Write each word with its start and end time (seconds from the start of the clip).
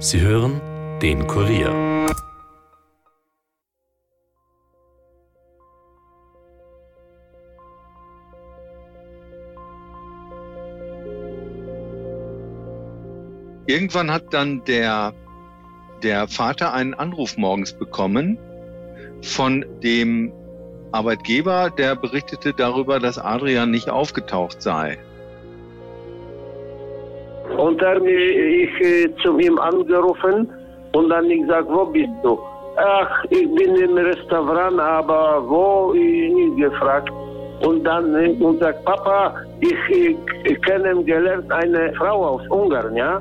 Sie 0.00 0.20
hören 0.20 0.60
den 1.02 1.26
Kurier. 1.26 1.70
Irgendwann 13.66 14.12
hat 14.12 14.32
dann 14.32 14.62
der, 14.66 15.14
der 16.04 16.28
Vater 16.28 16.72
einen 16.72 16.94
Anruf 16.94 17.36
morgens 17.36 17.72
bekommen 17.72 18.38
von 19.22 19.66
dem 19.82 20.32
Arbeitgeber, 20.92 21.70
der 21.70 21.96
berichtete 21.96 22.54
darüber, 22.54 23.00
dass 23.00 23.18
Adrian 23.18 23.72
nicht 23.72 23.90
aufgetaucht 23.90 24.62
sei. 24.62 24.96
Und 27.82 28.06
ich 28.06 28.80
äh, 28.80 29.08
zu 29.22 29.38
ihm 29.38 29.58
angerufen 29.58 30.50
und 30.92 31.08
dann 31.10 31.30
ich 31.30 31.46
sag, 31.46 31.66
wo 31.68 31.84
bist 31.86 32.08
du? 32.22 32.38
Ach, 32.76 33.24
ich 33.30 33.48
bin 33.54 33.74
im 33.76 33.96
Restaurant, 33.96 34.78
aber 34.80 35.42
wo, 35.48 35.92
ich 35.94 36.32
nie 36.32 36.60
gefragt. 36.60 37.10
Und 37.64 37.84
dann 37.84 38.14
äh, 38.14 38.36
und 38.40 38.60
sagt, 38.60 38.84
Papa, 38.84 39.34
ich, 39.60 40.16
ich 40.44 40.62
kennengelernt 40.62 41.50
eine 41.50 41.92
Frau 41.94 42.24
aus 42.24 42.42
Ungarn, 42.50 42.94
ja. 42.94 43.20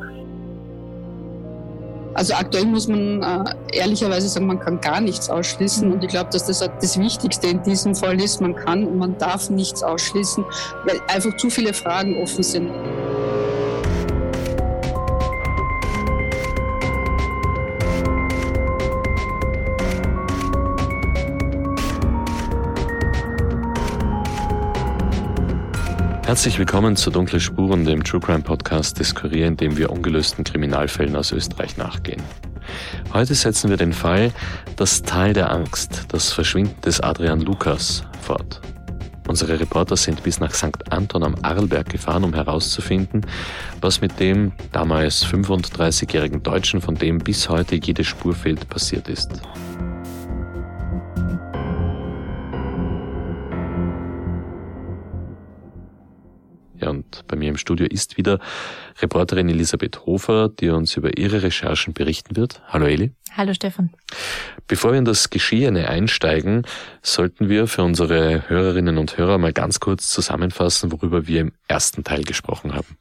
Also 2.14 2.34
aktuell 2.34 2.66
muss 2.66 2.88
man 2.88 3.22
äh, 3.22 3.78
ehrlicherweise 3.78 4.28
sagen, 4.28 4.48
man 4.48 4.60
kann 4.60 4.82
gar 4.82 5.02
nichts 5.02 5.30
ausschließen. 5.30 5.92
Und 5.92 6.04
ich 6.04 6.10
glaube, 6.10 6.32
dass 6.32 6.48
das 6.48 6.60
das 6.60 7.00
Wichtigste 7.00 7.48
in 7.48 7.62
diesem 7.62 7.94
Fall 7.96 8.20
ist. 8.20 8.42
Man 8.42 8.56
kann 8.56 8.88
und 8.88 8.98
man 8.98 9.18
darf 9.20 9.52
nichts 9.52 9.84
ausschließen, 9.84 10.44
weil 10.86 11.00
einfach 11.14 11.36
zu 11.38 11.52
viele 11.52 11.74
Fragen 11.74 12.20
offen 12.24 12.42
sind. 12.44 12.72
Herzlich 26.28 26.60
willkommen 26.60 26.98
zu 26.98 27.10
Dunkle 27.10 27.40
Spuren, 27.40 27.86
dem 27.86 28.04
True 28.04 28.20
Crime 28.20 28.42
Podcast 28.42 29.00
des 29.00 29.16
Kurier, 29.16 29.48
in 29.48 29.56
dem 29.56 29.78
wir 29.78 29.90
ungelösten 29.90 30.44
Kriminalfällen 30.44 31.16
aus 31.16 31.32
Österreich 31.32 31.78
nachgehen. 31.78 32.22
Heute 33.14 33.34
setzen 33.34 33.70
wir 33.70 33.78
den 33.78 33.94
Fall 33.94 34.34
Das 34.76 35.04
Tal 35.04 35.32
der 35.32 35.50
Angst, 35.50 36.04
das 36.10 36.34
Verschwinden 36.34 36.82
des 36.82 37.00
Adrian 37.00 37.40
Lukas 37.40 38.04
fort. 38.22 38.60
Unsere 39.26 39.58
Reporter 39.58 39.96
sind 39.96 40.22
bis 40.22 40.42
nach 40.42 40.54
St. 40.54 40.92
Anton 40.92 41.24
am 41.24 41.36
Arlberg 41.44 41.88
gefahren, 41.88 42.26
um 42.26 42.34
herauszufinden, 42.34 43.26
was 43.80 44.02
mit 44.02 44.20
dem 44.20 44.52
damals 44.74 45.26
35-jährigen 45.26 46.44
Deutschen, 46.44 46.82
von 46.82 46.96
dem 46.96 47.20
bis 47.20 47.48
heute 47.48 47.78
jede 47.78 48.04
Spur 48.04 48.36
fehlt, 48.36 48.68
passiert 48.68 49.08
ist. 49.08 49.32
Ja, 56.80 56.90
und 56.90 57.24
bei 57.28 57.36
mir 57.36 57.50
im 57.50 57.58
Studio 57.58 57.88
ist 57.88 58.18
wieder 58.18 58.40
Reporterin 59.02 59.50
Elisabeth 59.50 60.06
Hofer, 60.06 60.50
die 60.50 60.70
uns 60.70 60.96
über 60.96 61.18
ihre 61.18 61.42
Recherchen 61.42 61.94
berichten 61.94 62.36
wird. 62.36 62.62
Hallo 62.68 62.86
Eli. 62.86 63.12
Hallo 63.36 63.54
Stefan. 63.54 63.90
Bevor 64.68 64.92
wir 64.92 65.00
in 65.00 65.06
das 65.06 65.30
Geschehene 65.30 65.90
einsteigen, 65.90 66.64
sollten 67.02 67.50
wir 67.50 67.68
für 67.68 67.84
unsere 67.84 68.48
Hörerinnen 68.48 68.98
und 68.98 69.18
Hörer 69.18 69.38
mal 69.38 69.54
ganz 69.54 69.80
kurz 69.80 70.10
zusammenfassen, 70.10 70.92
worüber 70.92 71.28
wir 71.28 71.42
im 71.42 71.52
ersten 71.68 72.04
Teil 72.04 72.24
gesprochen 72.24 72.74
haben. 72.74 72.98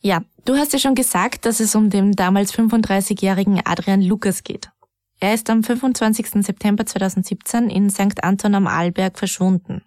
Ja, 0.00 0.22
du 0.44 0.56
hast 0.56 0.74
ja 0.74 0.78
schon 0.78 0.94
gesagt, 0.94 1.46
dass 1.46 1.60
es 1.60 1.74
um 1.74 1.88
den 1.88 2.12
damals 2.12 2.52
35-jährigen 2.52 3.62
Adrian 3.64 4.02
Lukas 4.02 4.44
geht. 4.44 4.68
Er 5.18 5.32
ist 5.32 5.48
am 5.48 5.62
25. 5.62 6.44
September 6.44 6.84
2017 6.84 7.70
in 7.70 7.88
St. 7.88 8.22
Anton 8.22 8.54
am 8.54 8.66
Arlberg 8.66 9.18
verschwunden. 9.18 9.82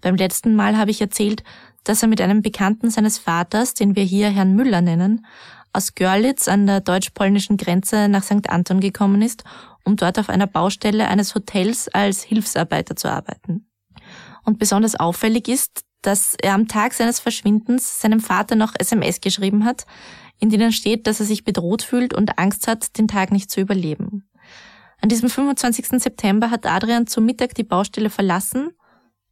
Beim 0.00 0.14
letzten 0.14 0.54
Mal 0.54 0.76
habe 0.76 0.92
ich 0.92 1.00
erzählt, 1.00 1.42
dass 1.84 2.02
er 2.02 2.08
mit 2.08 2.20
einem 2.20 2.42
Bekannten 2.42 2.90
seines 2.90 3.18
Vaters, 3.18 3.74
den 3.74 3.96
wir 3.96 4.04
hier 4.04 4.28
Herrn 4.28 4.54
Müller 4.54 4.80
nennen, 4.80 5.24
aus 5.72 5.94
Görlitz 5.94 6.48
an 6.48 6.66
der 6.66 6.80
deutsch-polnischen 6.80 7.56
Grenze 7.56 8.08
nach 8.08 8.22
St. 8.22 8.48
Anton 8.50 8.80
gekommen 8.80 9.22
ist, 9.22 9.44
um 9.84 9.96
dort 9.96 10.18
auf 10.18 10.28
einer 10.28 10.46
Baustelle 10.46 11.08
eines 11.08 11.34
Hotels 11.34 11.88
als 11.88 12.22
Hilfsarbeiter 12.22 12.96
zu 12.96 13.10
arbeiten. 13.10 13.68
Und 14.44 14.58
besonders 14.58 14.94
auffällig 14.94 15.48
ist, 15.48 15.82
dass 16.02 16.36
er 16.40 16.54
am 16.54 16.68
Tag 16.68 16.94
seines 16.94 17.20
Verschwindens 17.20 18.00
seinem 18.00 18.20
Vater 18.20 18.54
noch 18.54 18.74
SMS 18.78 19.20
geschrieben 19.20 19.64
hat, 19.64 19.86
in 20.38 20.50
denen 20.50 20.72
steht, 20.72 21.06
dass 21.06 21.20
er 21.20 21.26
sich 21.26 21.44
bedroht 21.44 21.82
fühlt 21.82 22.14
und 22.14 22.38
Angst 22.38 22.68
hat, 22.68 22.96
den 22.98 23.08
Tag 23.08 23.32
nicht 23.32 23.50
zu 23.50 23.60
überleben. 23.60 24.28
An 25.00 25.08
diesem 25.08 25.28
25. 25.28 26.00
September 26.00 26.50
hat 26.50 26.66
Adrian 26.66 27.06
zum 27.06 27.24
Mittag 27.24 27.54
die 27.54 27.64
Baustelle 27.64 28.10
verlassen 28.10 28.70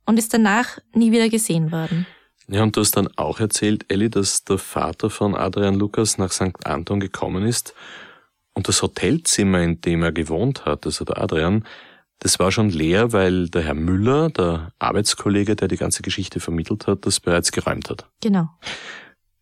und 0.05 0.19
ist 0.19 0.33
danach 0.33 0.79
nie 0.93 1.13
wieder 1.13 1.29
gesehen 1.29 1.73
worden. 1.73 2.07
Ja, 2.49 2.63
und 2.63 2.77
du 2.77 2.81
hast 2.81 2.97
dann 2.97 3.09
auch 3.17 3.41
erzählt, 3.41 3.87
Elli, 3.89 4.09
dass 4.09 4.45
der 4.45 4.59
Vater 4.59 5.11
von 5.11 5.35
Adrian 5.35 5.75
Lukas 5.75 6.17
nach 6.17 6.31
St. 6.31 6.65
Anton 6.65 7.01
gekommen 7.01 7.45
ist 7.45 7.75
und 8.55 8.69
das 8.69 8.83
Hotelzimmer, 8.83 9.63
in 9.63 9.81
dem 9.81 10.03
er 10.03 10.13
gewohnt 10.13 10.65
hat, 10.65 10.87
also 10.87 11.05
der 11.05 11.21
Adrian, 11.21 11.65
das 12.21 12.39
war 12.39 12.53
schon 12.53 12.71
leer, 12.71 13.13
weil 13.13 13.49
der 13.49 13.63
Herr 13.63 13.75
Müller, 13.75 14.31
der 14.31 14.73
Arbeitskollege, 14.79 15.57
der 15.57 15.69
die 15.69 15.77
ganze 15.77 16.03
Geschichte 16.03 16.41
vermittelt 16.41 16.87
hat, 16.87 17.05
das 17.05 17.21
bereits 17.21 17.53
geräumt 17.53 17.91
hat. 17.91 18.09
Genau. 18.23 18.49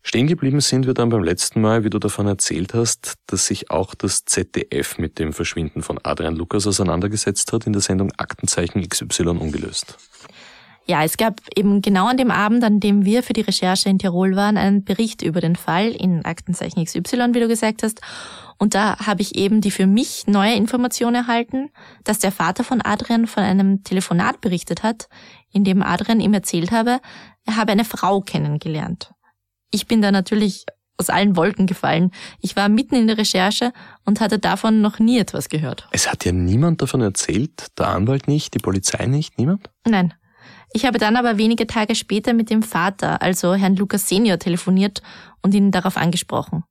Stehen 0.01 0.27
geblieben 0.27 0.61
sind 0.61 0.85
wir 0.85 0.93
dann 0.93 1.09
beim 1.09 1.23
letzten 1.23 1.61
Mal, 1.61 1.83
wie 1.83 1.89
du 1.89 1.97
davon 1.97 2.27
erzählt 2.27 2.73
hast, 2.73 3.15
dass 3.25 3.47
sich 3.47 3.71
auch 3.71 3.95
das 3.95 4.23
ZDF 4.25 4.99
mit 4.99 5.17
dem 5.17 5.33
Verschwinden 5.33 5.81
von 5.81 5.99
Adrian 6.03 6.35
Lukas 6.35 6.67
auseinandergesetzt 6.67 7.53
hat 7.53 7.65
in 7.65 7.73
der 7.73 7.81
Sendung 7.81 8.11
Aktenzeichen 8.17 8.87
XY 8.87 9.29
ungelöst. 9.29 9.97
Ja, 10.87 11.03
es 11.03 11.17
gab 11.17 11.41
eben 11.55 11.81
genau 11.81 12.07
an 12.07 12.17
dem 12.17 12.29
Abend, 12.29 12.63
an 12.63 12.79
dem 12.79 13.05
wir 13.05 13.23
für 13.23 13.33
die 13.33 13.41
Recherche 13.41 13.89
in 13.89 13.97
Tirol 13.97 14.35
waren, 14.35 14.55
einen 14.55 14.83
Bericht 14.83 15.23
über 15.23 15.41
den 15.41 15.55
Fall 15.55 15.89
in 15.89 16.23
Aktenzeichen 16.25 16.83
XY, 16.83 17.33
wie 17.33 17.39
du 17.39 17.47
gesagt 17.47 17.81
hast. 17.81 18.01
Und 18.57 18.75
da 18.75 18.97
habe 18.99 19.23
ich 19.23 19.35
eben 19.35 19.61
die 19.61 19.71
für 19.71 19.87
mich 19.87 20.27
neue 20.27 20.55
Information 20.55 21.15
erhalten, 21.15 21.71
dass 22.03 22.19
der 22.19 22.31
Vater 22.31 22.63
von 22.63 22.81
Adrian 22.83 23.25
von 23.25 23.43
einem 23.43 23.83
Telefonat 23.83 24.41
berichtet 24.41 24.83
hat, 24.83 25.09
in 25.51 25.63
dem 25.63 25.81
Adrian 25.81 26.19
ihm 26.19 26.33
erzählt 26.33 26.71
habe, 26.71 26.99
er 27.45 27.57
habe 27.57 27.71
eine 27.71 27.85
Frau 27.85 28.21
kennengelernt. 28.21 29.11
Ich 29.71 29.87
bin 29.87 30.01
da 30.01 30.11
natürlich 30.11 30.65
aus 30.97 31.09
allen 31.09 31.35
Wolken 31.35 31.65
gefallen. 31.65 32.11
Ich 32.39 32.55
war 32.55 32.69
mitten 32.69 32.95
in 32.95 33.07
der 33.07 33.17
Recherche 33.17 33.73
und 34.05 34.21
hatte 34.21 34.39
davon 34.39 34.81
noch 34.81 34.99
nie 34.99 35.19
etwas 35.19 35.49
gehört. 35.49 35.87
Es 35.91 36.09
hat 36.09 36.25
ja 36.25 36.31
niemand 36.31 36.81
davon 36.81 37.01
erzählt, 37.01 37.67
der 37.77 37.87
Anwalt 37.87 38.27
nicht, 38.27 38.53
die 38.53 38.59
Polizei 38.59 39.05
nicht, 39.07 39.37
niemand? 39.37 39.69
Nein. 39.85 40.13
Ich 40.75 40.85
habe 40.85 40.99
dann 40.99 41.15
aber 41.15 41.37
wenige 41.37 41.67
Tage 41.67 41.95
später 41.95 42.33
mit 42.33 42.49
dem 42.49 42.61
Vater, 42.61 43.21
also 43.21 43.53
Herrn 43.53 43.77
Lukas 43.77 44.09
Senior, 44.09 44.39
telefoniert 44.39 45.01
und 45.41 45.53
ihn 45.53 45.71
darauf 45.71 45.95
angesprochen. 45.95 46.65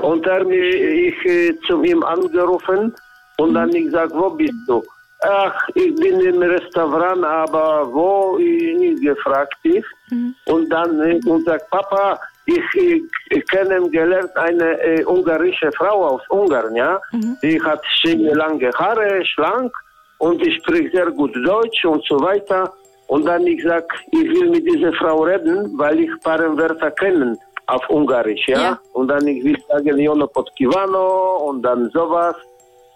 Und 0.00 0.24
dann 0.24 0.48
ich 0.48 1.24
äh, 1.24 1.52
zu 1.66 1.82
ihm 1.82 2.04
angerufen 2.04 2.94
und 3.38 3.54
dann 3.54 3.74
ich 3.74 3.90
sag, 3.90 4.12
wo 4.12 4.30
bist 4.30 4.54
du? 4.68 4.80
Ach, 5.22 5.52
ich 5.74 5.92
bin 5.96 6.20
im 6.20 6.40
Restaurant, 6.40 7.24
aber 7.24 7.92
wo 7.92 8.38
ich 8.38 8.78
nie 8.78 8.94
gefragt 8.94 9.58
ist. 9.64 9.88
Mhm. 10.10 10.32
Und 10.46 10.70
dann 10.70 11.00
äh, 11.00 11.18
und 11.26 11.44
sagt 11.46 11.68
Papa, 11.72 12.20
ich, 12.44 12.62
ich, 12.74 13.02
ich 13.30 13.44
kennengelernt 13.48 14.36
eine 14.36 14.80
äh, 14.82 15.04
ungarische 15.04 15.72
Frau 15.72 16.10
aus 16.10 16.22
Ungarn, 16.28 16.76
ja. 16.76 17.00
Mhm. 17.10 17.36
Die 17.42 17.60
hat 17.60 17.82
lange 18.04 18.70
Haare, 18.74 19.24
schlank 19.24 19.72
und 20.18 20.40
die 20.40 20.52
spricht 20.52 20.94
sehr 20.94 21.10
gut 21.10 21.34
Deutsch 21.44 21.84
und 21.84 22.04
so 22.06 22.20
weiter. 22.20 22.72
Und 23.08 23.26
dann 23.26 23.46
ich 23.46 23.62
sag, 23.62 23.84
ich 24.10 24.28
will 24.28 24.50
mit 24.50 24.66
dieser 24.66 24.92
Frau 24.94 25.22
reden, 25.22 25.78
weil 25.78 26.00
ich 26.00 26.10
ein 26.10 26.20
paar 26.20 26.40
Wörter 26.56 26.90
kennen 26.90 27.38
auf 27.66 27.88
Ungarisch, 27.88 28.46
ja? 28.48 28.60
ja. 28.60 28.78
Und 28.92 29.08
dann 29.08 29.26
ich 29.26 29.44
will 29.44 29.58
sagen, 29.68 29.98
Jono 29.98 30.26
Podkivano 30.26 31.48
und 31.48 31.62
dann 31.62 31.90
sowas. 31.90 32.34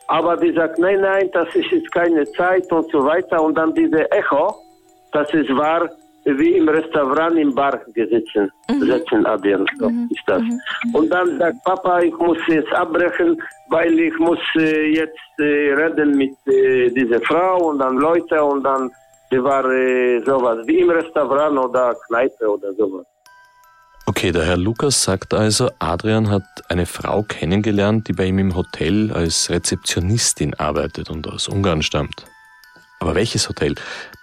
Aber 0.09 0.37
die 0.37 0.53
sagt, 0.53 0.79
nein, 0.79 1.01
nein, 1.01 1.31
das 1.33 1.49
ist 1.55 1.71
jetzt 1.71 1.93
keine 1.93 2.25
Zeit 2.33 2.71
und 2.73 2.91
so 2.91 3.05
weiter. 3.05 3.41
Und 3.41 3.57
dann 3.57 3.73
diese 3.75 4.11
Echo, 4.11 4.57
das 5.13 5.33
ist 5.33 5.57
wahr, 5.57 5.89
wie 6.25 6.57
im 6.57 6.69
Restaurant 6.69 7.37
im 7.39 7.55
Bar 7.55 7.81
gesessen, 7.95 8.51
mhm. 8.69 8.83
sitzen 8.83 9.27
Adrian, 9.27 9.65
so 9.79 9.89
mhm. 9.89 10.09
ist 10.11 10.23
das. 10.27 10.43
Mhm. 10.43 10.61
Und 10.95 11.11
dann 11.11 11.39
sagt 11.39 11.65
Papa, 11.65 12.01
ich 12.01 12.17
muss 12.19 12.39
jetzt 12.49 12.73
abbrechen, 12.73 13.41
weil 13.69 13.99
ich 13.99 14.19
muss 14.19 14.39
äh, 14.57 14.95
jetzt 14.95 15.39
äh, 15.39 15.73
reden 15.73 16.17
mit 16.17 16.35
äh, 16.47 16.91
dieser 16.91 17.21
Frau 17.23 17.71
und 17.71 17.79
dann 17.79 17.97
Leute 17.97 18.43
und 18.43 18.65
dann 18.65 18.91
die 19.31 19.43
war 19.43 19.65
äh, 19.65 20.23
sowas 20.25 20.59
wie 20.67 20.81
im 20.81 20.91
Restaurant 20.91 21.59
oder 21.59 21.95
Kneipe 22.09 22.49
oder 22.49 22.73
sowas. 22.75 23.07
Okay, 24.07 24.33
der 24.33 24.45
Herr 24.45 24.57
Lukas 24.57 25.03
sagt 25.05 25.35
also, 25.35 25.71
Adrian 25.79 26.31
hat 26.31 26.43
eine 26.69 26.87
Frau 26.87 27.23
kennengelernt, 27.23 28.09
die 28.09 28.13
bei 28.13 28.27
ihm 28.27 28.39
im 28.41 28.57
Hotel 28.57 29.13
als 29.13 29.51
Rezeptionistin 29.51 30.55
arbeitet 30.55 31.11
und 31.11 31.29
aus 31.29 31.47
Ungarn 31.47 31.83
stammt. 31.83 32.27
Aber 32.99 33.15
welches 33.15 33.49
Hotel? 33.49 33.77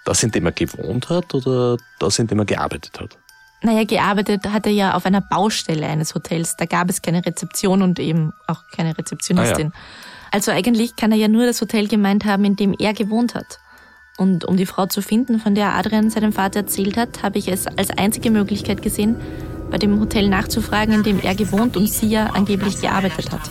Das, 0.04 0.22
in 0.22 0.30
dem 0.30 0.44
er 0.46 0.52
gewohnt 0.52 1.08
hat 1.08 1.34
oder 1.34 1.78
das, 1.98 2.18
in 2.18 2.26
dem 2.26 2.38
er 2.38 2.44
gearbeitet 2.44 3.00
hat? 3.00 3.16
Naja, 3.62 3.84
gearbeitet 3.84 4.46
hat 4.46 4.66
er 4.66 4.72
ja 4.72 4.94
auf 4.94 5.04
einer 5.06 5.20
Baustelle 5.20 5.86
eines 5.86 6.14
Hotels. 6.14 6.56
Da 6.56 6.66
gab 6.66 6.88
es 6.90 7.02
keine 7.02 7.24
Rezeption 7.24 7.82
und 7.82 7.98
eben 7.98 8.32
auch 8.46 8.62
keine 8.76 8.96
Rezeptionistin. 8.96 9.72
Ah, 9.72 9.76
ja. 9.76 10.28
Also 10.32 10.52
eigentlich 10.52 10.96
kann 10.96 11.10
er 11.12 11.18
ja 11.18 11.28
nur 11.28 11.46
das 11.46 11.60
Hotel 11.60 11.88
gemeint 11.88 12.24
haben, 12.24 12.44
in 12.44 12.56
dem 12.56 12.74
er 12.78 12.92
gewohnt 12.92 13.34
hat. 13.34 13.58
Und 14.18 14.44
um 14.44 14.56
die 14.56 14.66
Frau 14.66 14.86
zu 14.86 15.00
finden, 15.00 15.38
von 15.38 15.54
der 15.54 15.76
Adrian 15.76 16.10
seinem 16.10 16.32
Vater 16.32 16.60
erzählt 16.60 16.96
hat, 16.96 17.22
habe 17.22 17.38
ich 17.38 17.46
es 17.46 17.68
als 17.68 17.90
einzige 17.90 18.32
Möglichkeit 18.32 18.82
gesehen, 18.82 19.14
bei 19.70 19.78
dem 19.78 20.00
Hotel 20.00 20.28
nachzufragen, 20.28 20.92
in 20.92 21.02
dem 21.04 21.20
er 21.20 21.36
gewohnt 21.36 21.76
und 21.76 21.88
sie 21.88 22.08
ja 22.08 22.26
angeblich 22.26 22.80
gearbeitet 22.80 23.30
hat. 23.30 23.48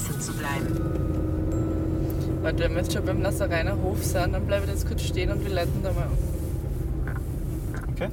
Warte, 2.42 2.64
wenn 2.64 2.72
wir 2.72 2.78
jetzt 2.80 2.92
schon 2.92 3.06
beim 3.06 3.22
Nassereiner 3.22 3.78
Hof 3.82 4.04
sind, 4.04 4.34
dann 4.34 4.46
bleibe 4.46 4.66
ich 4.66 4.72
jetzt 4.72 4.86
kurz 4.86 5.04
stehen 5.04 5.32
und 5.32 5.42
wir 5.46 5.54
leiten 5.54 5.82
da 5.82 5.94
mal 5.94 6.08
um. 6.08 6.18
Okay. 7.94 8.10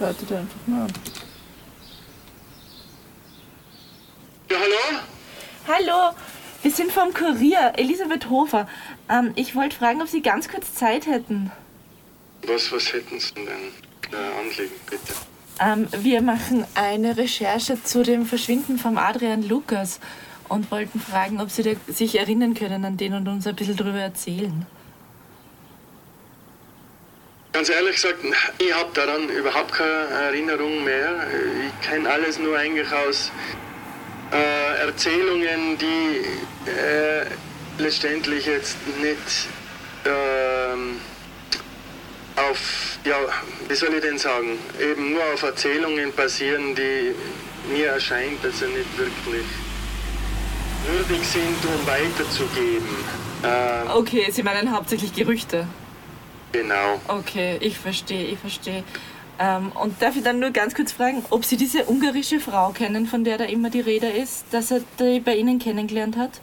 Er 0.00 0.08
einfach 0.08 0.66
mal 0.66 0.82
an. 0.82 0.92
Ja, 4.50 4.56
hallo? 4.60 5.00
Hallo, 5.68 6.16
wir 6.62 6.70
sind 6.70 6.92
vom 6.92 7.12
Kurier, 7.12 7.72
Elisabeth 7.76 8.30
Hofer. 8.30 8.68
Ähm, 9.08 9.32
ich 9.34 9.54
wollte 9.54 9.76
fragen, 9.76 10.02
ob 10.02 10.08
Sie 10.08 10.22
ganz 10.22 10.48
kurz 10.48 10.74
Zeit 10.74 11.06
hätten. 11.06 11.50
Was, 12.46 12.70
was 12.70 12.92
hätten 12.92 13.18
Sie 13.18 13.34
denn 13.34 13.46
äh, 14.12 14.40
Anliegen, 14.40 14.74
bitte? 14.88 15.14
Ähm, 15.58 15.88
wir 16.02 16.20
machen 16.20 16.64
eine 16.74 17.16
Recherche 17.16 17.82
zu 17.82 18.02
dem 18.02 18.26
Verschwinden 18.26 18.78
von 18.78 18.98
Adrian 18.98 19.42
Lukas 19.42 20.00
und 20.48 20.70
wollten 20.70 21.00
fragen, 21.00 21.40
ob 21.40 21.50
Sie 21.50 21.76
sich 21.88 22.18
erinnern 22.18 22.54
können 22.54 22.84
an 22.84 22.96
den 22.96 23.14
und 23.14 23.26
uns 23.26 23.46
ein 23.46 23.56
bisschen 23.56 23.76
darüber 23.76 24.00
erzählen. 24.00 24.66
Ganz 27.56 27.70
ehrlich 27.70 27.94
gesagt, 27.94 28.18
ich 28.58 28.74
habe 28.74 28.90
daran 28.92 29.30
überhaupt 29.30 29.72
keine 29.72 30.08
Erinnerung 30.26 30.84
mehr. 30.84 31.26
Ich 31.66 31.88
kenne 31.88 32.06
alles 32.06 32.38
nur 32.38 32.54
eigentlich 32.54 32.92
aus 32.92 33.32
äh, 34.30 34.86
Erzählungen, 34.86 35.78
die 35.78 36.20
äh, 36.70 37.24
letztendlich 37.78 38.44
jetzt 38.44 38.76
nicht 39.00 39.48
ähm, 40.04 41.00
auf, 42.36 42.98
ja, 43.06 43.16
wie 43.66 43.74
soll 43.74 43.94
ich 43.94 44.02
denn 44.02 44.18
sagen, 44.18 44.58
eben 44.78 45.14
nur 45.14 45.24
auf 45.32 45.42
Erzählungen 45.42 46.12
basieren, 46.12 46.74
die 46.74 47.14
mir 47.72 47.86
erscheint, 47.86 48.44
dass 48.44 48.58
sie 48.58 48.66
nicht 48.66 48.98
wirklich 48.98 49.46
würdig 50.86 51.26
sind, 51.26 51.56
um 51.64 51.86
weiterzugeben. 51.86 52.96
Ähm, 53.42 53.90
okay, 53.94 54.26
Sie 54.30 54.42
meinen 54.42 54.76
hauptsächlich 54.76 55.14
Gerüchte? 55.14 55.66
Genau. 56.56 57.00
Okay, 57.08 57.58
ich 57.60 57.78
verstehe, 57.78 58.26
ich 58.26 58.38
verstehe. 58.38 58.82
Ähm, 59.38 59.72
und 59.72 60.00
darf 60.00 60.16
ich 60.16 60.22
dann 60.22 60.38
nur 60.38 60.50
ganz 60.50 60.74
kurz 60.74 60.92
fragen, 60.92 61.22
ob 61.28 61.44
Sie 61.44 61.56
diese 61.56 61.84
ungarische 61.84 62.40
Frau 62.40 62.70
kennen, 62.70 63.06
von 63.06 63.24
der 63.24 63.36
da 63.36 63.44
immer 63.44 63.68
die 63.68 63.80
Rede 63.80 64.08
ist, 64.08 64.46
dass 64.52 64.70
er 64.70 64.80
die 64.98 65.20
bei 65.20 65.36
Ihnen 65.36 65.58
kennengelernt 65.58 66.16
hat? 66.16 66.40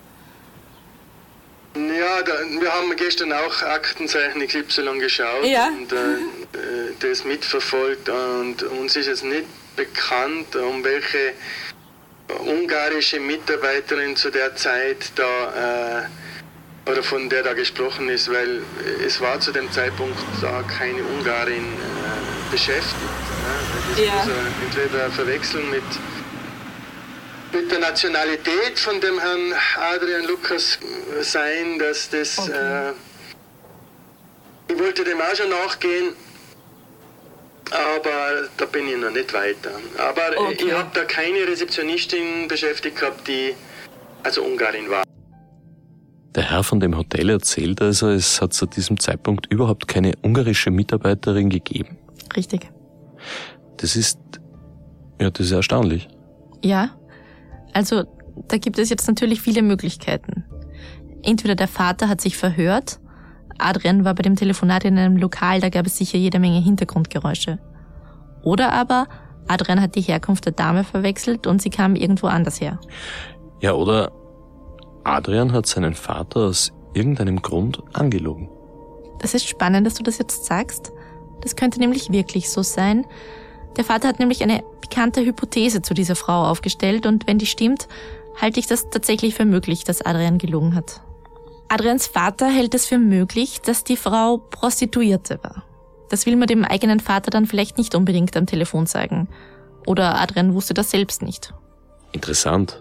Ja, 1.75 2.21
da, 2.21 2.33
wir 2.62 2.71
haben 2.71 2.95
gestern 2.95 3.33
auch 3.33 3.63
Aktenzeichen 3.63 4.45
XY 4.45 5.00
geschaut 5.00 5.45
ja. 5.45 5.69
und 5.69 5.92
äh, 5.92 5.98
das 7.00 7.24
mitverfolgt 7.25 8.09
und 8.09 8.62
uns 8.62 8.95
ist 8.95 9.07
es 9.07 9.24
nicht 9.24 9.48
bekannt, 9.75 10.56
um 10.56 10.83
welche 10.83 11.33
ungarische 12.45 13.19
Mitarbeiterin 13.19 14.16
zu 14.16 14.30
der 14.30 14.56
Zeit 14.56 15.12
da 15.16 16.01
äh, 16.01 16.04
oder 16.85 17.03
von 17.03 17.30
der 17.30 17.44
da 17.44 17.53
gesprochen 17.53 18.09
ist, 18.09 18.30
weil 18.31 18.62
es 19.06 19.21
war 19.21 19.39
zu 19.39 19.51
dem 19.51 19.71
Zeitpunkt 19.71 20.18
da 20.41 20.63
keine 20.63 21.03
Ungarin 21.03 21.63
äh, 21.63 22.51
beschäftigt. 22.51 22.95
Ne? 23.01 23.95
Das 23.95 24.06
ja. 24.06 24.13
muss 24.15 24.27
entweder 24.65 25.09
verwechseln 25.12 25.69
mit, 25.69 25.83
mit 27.53 27.71
der 27.71 27.80
Nationalität 27.80 28.77
von 28.77 29.00
dem 29.00 29.19
Herrn 29.19 29.53
Adrian 29.94 30.25
Lukas 30.25 30.77
sein, 31.21 31.80
dass 31.80 32.09
das. 32.09 32.39
Okay. 32.39 32.89
Äh, 32.89 32.94
ich 34.69 34.80
wollte 34.80 35.03
dem 35.03 35.21
auch 35.21 35.35
schon 35.35 35.50
nachgehen, 35.50 36.15
aber 37.69 38.47
da 38.57 38.65
bin 38.65 38.88
ich 38.88 38.97
noch 38.97 39.12
nicht 39.12 39.33
weiter. 39.33 39.71
Aber 39.97 40.38
okay. 40.38 40.65
ich 40.65 40.71
habe 40.71 40.89
da 40.94 41.03
keine 41.03 41.47
Rezeptionistin 41.47 42.47
beschäftigt 42.47 43.00
gehabt, 43.00 43.27
die 43.27 43.56
also 44.24 44.41
Ungarin 44.41 44.89
war. 44.89 45.03
Der 46.35 46.50
Herr 46.50 46.63
von 46.63 46.80
dem 46.80 46.97
Hotel 46.97 47.30
erzählt 47.30 47.81
also, 47.81 48.09
es 48.09 48.41
hat 48.41 48.53
zu 48.53 48.65
diesem 48.65 49.00
Zeitpunkt 49.00 49.45
überhaupt 49.51 49.88
keine 49.88 50.13
ungarische 50.24 50.71
Mitarbeiterin 50.71 51.50
gegeben. 51.50 51.97
Richtig. 52.35 52.71
Das 53.77 53.95
ist, 53.95 54.19
ja, 55.21 55.30
das 55.30 55.47
ist 55.47 55.51
erstaunlich. 55.51 56.07
Ja, 56.63 56.89
also 57.74 58.03
da 58.47 58.57
gibt 58.57 58.80
es 58.80 58.89
jetzt 58.89 59.07
natürlich 59.07 59.41
viele 59.41 59.62
Möglichkeiten. 59.62 60.45
Entweder 61.21 61.56
der 61.56 61.68
Vater 61.68 62.09
hat 62.09 62.19
sich 62.19 62.35
verhört, 62.35 63.00
Adrian 63.59 64.03
war 64.03 64.15
bei 64.15 64.24
dem 64.24 64.35
Telefonat 64.35 64.85
in 64.85 64.97
einem 64.97 65.18
Lokal, 65.18 65.62
da 65.62 65.69
gab 65.69 65.85
es 65.85 65.97
sicher 65.97 66.18
jede 66.18 66.39
Menge 66.39 66.59
Hintergrundgeräusche. 66.59 67.59
Oder 68.44 68.74
aber 68.74 69.07
Adrian 69.47 69.81
hat 69.81 69.95
die 69.95 70.01
Herkunft 70.01 70.45
der 70.45 70.53
Dame 70.53 70.83
verwechselt 70.83 71.45
und 71.45 71.62
sie 71.62 71.69
kam 71.69 71.95
irgendwo 71.95 72.27
anders 72.27 72.59
her. 72.59 72.80
Ja, 73.62 73.74
oder 73.74 74.12
Adrian 75.03 75.51
hat 75.51 75.65
seinen 75.65 75.94
Vater 75.94 76.41
aus 76.41 76.71
irgendeinem 76.94 77.41
Grund 77.41 77.83
angelogen. 77.94 78.50
Das 79.19 79.33
ist 79.33 79.47
spannend, 79.47 79.85
dass 79.85 79.95
du 79.95 80.03
das 80.03 80.17
jetzt 80.17 80.45
sagst. 80.45 80.91
Das 81.41 81.55
könnte 81.55 81.79
nämlich 81.79 82.11
wirklich 82.11 82.50
so 82.50 82.61
sein. 82.63 83.05
Der 83.77 83.83
Vater 83.83 84.07
hat 84.07 84.19
nämlich 84.19 84.44
eine 84.44 84.63
bekannte 84.81 85.25
Hypothese 85.25 85.81
zu 85.81 85.94
dieser 85.94 86.15
Frau 86.15 86.45
aufgestellt 86.45 87.05
und 87.05 87.27
wenn 87.27 87.39
die 87.39 87.45
stimmt, 87.45 87.88
halte 88.39 88.59
ich 88.59 88.67
das 88.67 88.89
tatsächlich 88.89 89.35
für 89.35 89.45
möglich, 89.45 89.83
dass 89.83 90.01
Adrian 90.01 90.38
gelogen 90.38 90.75
hat. 90.75 91.01
Adrians 91.69 92.07
Vater 92.07 92.47
hält 92.47 92.75
es 92.75 92.85
für 92.85 92.99
möglich, 92.99 93.61
dass 93.61 93.83
die 93.83 93.97
Frau 93.97 94.38
Prostituierte 94.38 95.39
war. 95.41 95.63
Das 96.09 96.25
will 96.25 96.35
man 96.35 96.47
dem 96.47 96.63
eigenen 96.63 96.99
Vater 96.99 97.31
dann 97.31 97.47
vielleicht 97.47 97.77
nicht 97.77 97.95
unbedingt 97.95 98.38
am 98.38 98.45
Telefon 98.45 98.85
sagen. 98.85 99.27
Oder 99.88 100.19
Adrian 100.21 100.53
wusste 100.53 100.73
das 100.73 100.91
selbst 100.91 101.23
nicht. 101.23 101.53
Interessant. 102.11 102.79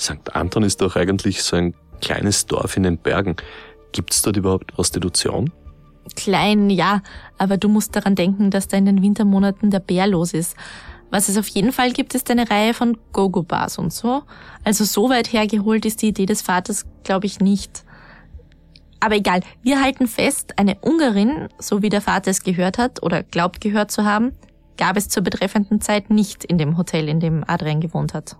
St. 0.00 0.34
Anton 0.34 0.62
ist 0.62 0.80
doch 0.80 0.96
eigentlich 0.96 1.42
so 1.42 1.56
ein 1.56 1.74
kleines 2.00 2.46
Dorf 2.46 2.76
in 2.76 2.84
den 2.84 2.98
Bergen. 2.98 3.36
Gibt 3.92 4.12
es 4.12 4.22
dort 4.22 4.36
überhaupt 4.36 4.68
Prostitution? 4.68 5.50
Klein, 6.16 6.70
ja, 6.70 7.02
aber 7.38 7.56
du 7.56 7.68
musst 7.68 7.94
daran 7.94 8.14
denken, 8.14 8.50
dass 8.50 8.68
da 8.68 8.76
in 8.76 8.86
den 8.86 9.02
Wintermonaten 9.02 9.70
der 9.70 9.80
Bär 9.80 10.06
los 10.06 10.32
ist. 10.32 10.56
Was 11.10 11.28
es 11.28 11.36
auf 11.36 11.48
jeden 11.48 11.72
Fall 11.72 11.92
gibt, 11.92 12.14
ist 12.14 12.30
eine 12.30 12.48
Reihe 12.48 12.72
von 12.72 12.96
Go-Go-Bars 13.12 13.78
und 13.78 13.92
so. 13.92 14.22
Also 14.64 14.84
so 14.84 15.10
weit 15.10 15.32
hergeholt 15.32 15.84
ist 15.84 16.02
die 16.02 16.08
Idee 16.08 16.26
des 16.26 16.40
Vaters, 16.40 16.86
glaube 17.04 17.26
ich, 17.26 17.40
nicht. 17.40 17.84
Aber 19.00 19.16
egal, 19.16 19.40
wir 19.62 19.82
halten 19.82 20.06
fest, 20.06 20.58
eine 20.58 20.76
Ungarin, 20.80 21.48
so 21.58 21.82
wie 21.82 21.88
der 21.88 22.00
Vater 22.00 22.30
es 22.30 22.42
gehört 22.42 22.78
hat 22.78 23.02
oder 23.02 23.22
glaubt 23.22 23.60
gehört 23.60 23.90
zu 23.90 24.04
haben, 24.04 24.32
gab 24.76 24.96
es 24.96 25.08
zur 25.08 25.22
betreffenden 25.22 25.80
Zeit 25.80 26.10
nicht 26.10 26.44
in 26.44 26.58
dem 26.58 26.76
Hotel, 26.76 27.08
in 27.08 27.18
dem 27.18 27.44
Adrian 27.46 27.80
gewohnt 27.80 28.14
hat. 28.14 28.36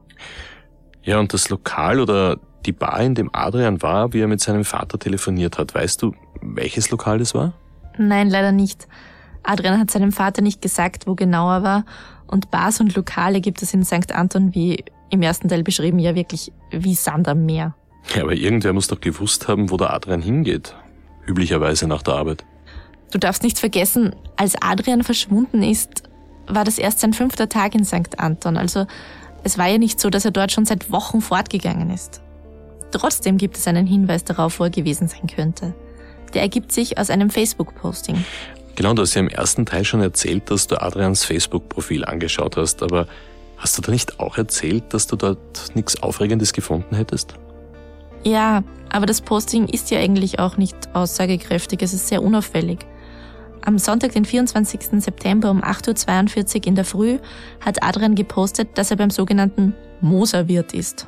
Ja, 1.02 1.18
und 1.18 1.32
das 1.32 1.48
Lokal 1.48 2.00
oder 2.00 2.38
die 2.66 2.72
Bar, 2.72 3.00
in 3.00 3.14
dem 3.14 3.30
Adrian 3.32 3.80
war, 3.82 4.12
wie 4.12 4.20
er 4.20 4.28
mit 4.28 4.40
seinem 4.40 4.64
Vater 4.64 4.98
telefoniert 4.98 5.58
hat, 5.58 5.74
weißt 5.74 6.02
du, 6.02 6.14
welches 6.42 6.90
Lokal 6.90 7.18
das 7.18 7.34
war? 7.34 7.54
Nein, 7.96 8.28
leider 8.28 8.52
nicht. 8.52 8.86
Adrian 9.42 9.78
hat 9.78 9.90
seinem 9.90 10.12
Vater 10.12 10.42
nicht 10.42 10.60
gesagt, 10.60 11.06
wo 11.06 11.14
genau 11.14 11.50
er 11.50 11.62
war. 11.62 11.84
Und 12.26 12.50
Bars 12.50 12.80
und 12.80 12.94
Lokale 12.94 13.40
gibt 13.40 13.62
es 13.62 13.72
in 13.74 13.84
St. 13.84 14.12
Anton, 14.12 14.54
wie 14.54 14.84
im 15.10 15.22
ersten 15.22 15.48
Teil 15.48 15.62
beschrieben, 15.62 15.98
ja 15.98 16.14
wirklich 16.14 16.52
wie 16.70 16.94
Sand 16.94 17.26
am 17.28 17.44
Meer. 17.46 17.74
Ja, 18.14 18.22
aber 18.22 18.34
irgendwer 18.34 18.72
muss 18.72 18.88
doch 18.88 19.00
gewusst 19.00 19.48
haben, 19.48 19.70
wo 19.70 19.76
der 19.76 19.92
Adrian 19.92 20.22
hingeht. 20.22 20.74
Üblicherweise 21.26 21.86
nach 21.86 22.02
der 22.02 22.14
Arbeit. 22.14 22.44
Du 23.10 23.18
darfst 23.18 23.42
nicht 23.42 23.58
vergessen, 23.58 24.14
als 24.36 24.54
Adrian 24.60 25.02
verschwunden 25.02 25.62
ist, 25.62 26.04
war 26.46 26.64
das 26.64 26.78
erst 26.78 27.00
sein 27.00 27.12
fünfter 27.12 27.48
Tag 27.48 27.74
in 27.74 27.84
St. 27.84 28.18
Anton. 28.18 28.56
Also 28.56 28.86
es 29.42 29.58
war 29.58 29.68
ja 29.68 29.78
nicht 29.78 30.00
so, 30.00 30.10
dass 30.10 30.24
er 30.24 30.30
dort 30.30 30.52
schon 30.52 30.66
seit 30.66 30.90
Wochen 30.90 31.20
fortgegangen 31.20 31.90
ist. 31.90 32.20
Trotzdem 32.90 33.38
gibt 33.38 33.56
es 33.56 33.66
einen 33.66 33.86
Hinweis 33.86 34.24
darauf, 34.24 34.58
wo 34.60 34.64
er 34.64 34.70
gewesen 34.70 35.08
sein 35.08 35.26
könnte. 35.26 35.74
Der 36.34 36.42
ergibt 36.42 36.72
sich 36.72 36.98
aus 36.98 37.10
einem 37.10 37.30
Facebook-Posting. 37.30 38.24
Genau, 38.76 38.94
du 38.94 39.02
hast 39.02 39.14
ja 39.14 39.20
im 39.20 39.28
ersten 39.28 39.66
Teil 39.66 39.84
schon 39.84 40.00
erzählt, 40.00 40.50
dass 40.50 40.66
du 40.66 40.80
Adrians 40.80 41.24
Facebook-Profil 41.24 42.04
angeschaut 42.04 42.56
hast, 42.56 42.82
aber 42.82 43.06
hast 43.56 43.76
du 43.76 43.82
da 43.82 43.92
nicht 43.92 44.20
auch 44.20 44.38
erzählt, 44.38 44.94
dass 44.94 45.06
du 45.06 45.16
dort 45.16 45.74
nichts 45.74 46.02
Aufregendes 46.02 46.52
gefunden 46.52 46.96
hättest? 46.96 47.34
Ja, 48.24 48.62
aber 48.90 49.06
das 49.06 49.20
Posting 49.20 49.68
ist 49.68 49.90
ja 49.90 49.98
eigentlich 49.98 50.38
auch 50.38 50.56
nicht 50.56 50.76
aussagekräftig, 50.94 51.82
es 51.82 51.92
ist 51.92 52.08
sehr 52.08 52.22
unauffällig. 52.22 52.86
Am 53.62 53.78
Sonntag, 53.78 54.12
den 54.12 54.24
24. 54.24 55.02
September 55.02 55.50
um 55.50 55.62
8.42 55.62 56.56
Uhr 56.56 56.66
in 56.66 56.74
der 56.74 56.84
Früh 56.84 57.18
hat 57.60 57.82
Adrian 57.82 58.14
gepostet, 58.14 58.70
dass 58.74 58.90
er 58.90 58.96
beim 58.96 59.10
sogenannten 59.10 59.74
Moserwirt 60.00 60.72
ist. 60.72 61.06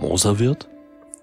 Moserwirt? 0.00 0.68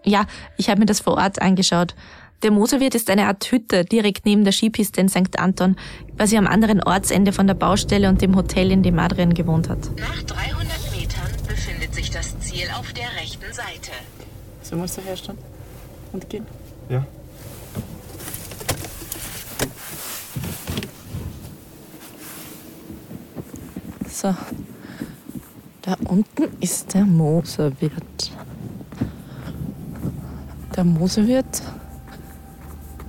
Ja, 0.04 0.26
ich 0.58 0.70
habe 0.70 0.80
mir 0.80 0.86
das 0.86 1.00
vor 1.00 1.18
Ort 1.18 1.42
angeschaut. 1.42 1.96
Der 2.44 2.52
Moserwirt 2.52 2.94
ist 2.94 3.10
eine 3.10 3.28
Art 3.28 3.52
Hütte 3.52 3.86
direkt 3.86 4.26
neben 4.26 4.44
der 4.44 4.52
Skipiste 4.52 5.02
in 5.02 5.10
St. 5.10 5.40
Anton, 5.40 5.78
quasi 6.16 6.38
am 6.38 6.46
anderen 6.46 6.84
Ortsende 6.84 7.32
von 7.32 7.48
der 7.48 7.56
Baustelle 7.56 8.08
und 8.08 8.22
dem 8.22 8.36
Hotel, 8.36 8.72
in 8.72 8.84
dem 8.84 9.00
Adrian 9.00 9.34
gewohnt 9.34 9.70
hat. 9.70 9.80
Nach 9.98 10.22
300 10.22 10.92
Metern 10.96 11.32
befindet 11.48 11.96
sich 11.96 12.12
das 12.12 12.38
Ziel 12.42 12.68
auf 12.78 12.94
der 12.94 13.12
rechten 13.20 13.52
Seite. 13.52 13.92
Sollen 14.62 14.82
wir 14.82 14.88
so 14.88 15.02
herstellen 15.02 15.40
und 16.12 16.30
gehen? 16.30 16.46
Ja. 16.90 17.06
So. 24.16 24.34
Da 25.82 25.98
unten 26.06 26.48
ist 26.62 26.94
der 26.94 27.04
Moserwirt. 27.04 28.32
Der 30.74 30.86
Moserwirt 30.86 31.62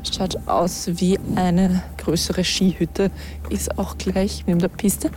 schaut 0.03 0.37
aus 0.49 0.89
wie 0.95 1.17
eine 1.37 1.85
größere 1.99 2.43
Skihütte, 2.43 3.13
ist 3.51 3.79
auch 3.79 3.97
gleich 3.97 4.43
neben 4.49 4.59
der 4.59 4.67
Piste 4.67 5.13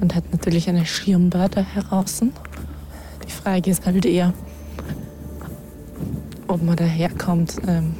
und 0.00 0.14
hat 0.14 0.24
natürlich 0.32 0.70
eine 0.70 0.86
Schirmbar 0.86 1.50
da 1.50 1.60
heraus. 1.60 2.22
Die 2.22 3.30
Frage 3.30 3.70
ist 3.70 3.84
halt 3.84 4.06
eher, 4.06 4.32
ob 6.48 6.62
man 6.62 6.76
daherkommt, 6.76 7.56
ähm, 7.68 7.94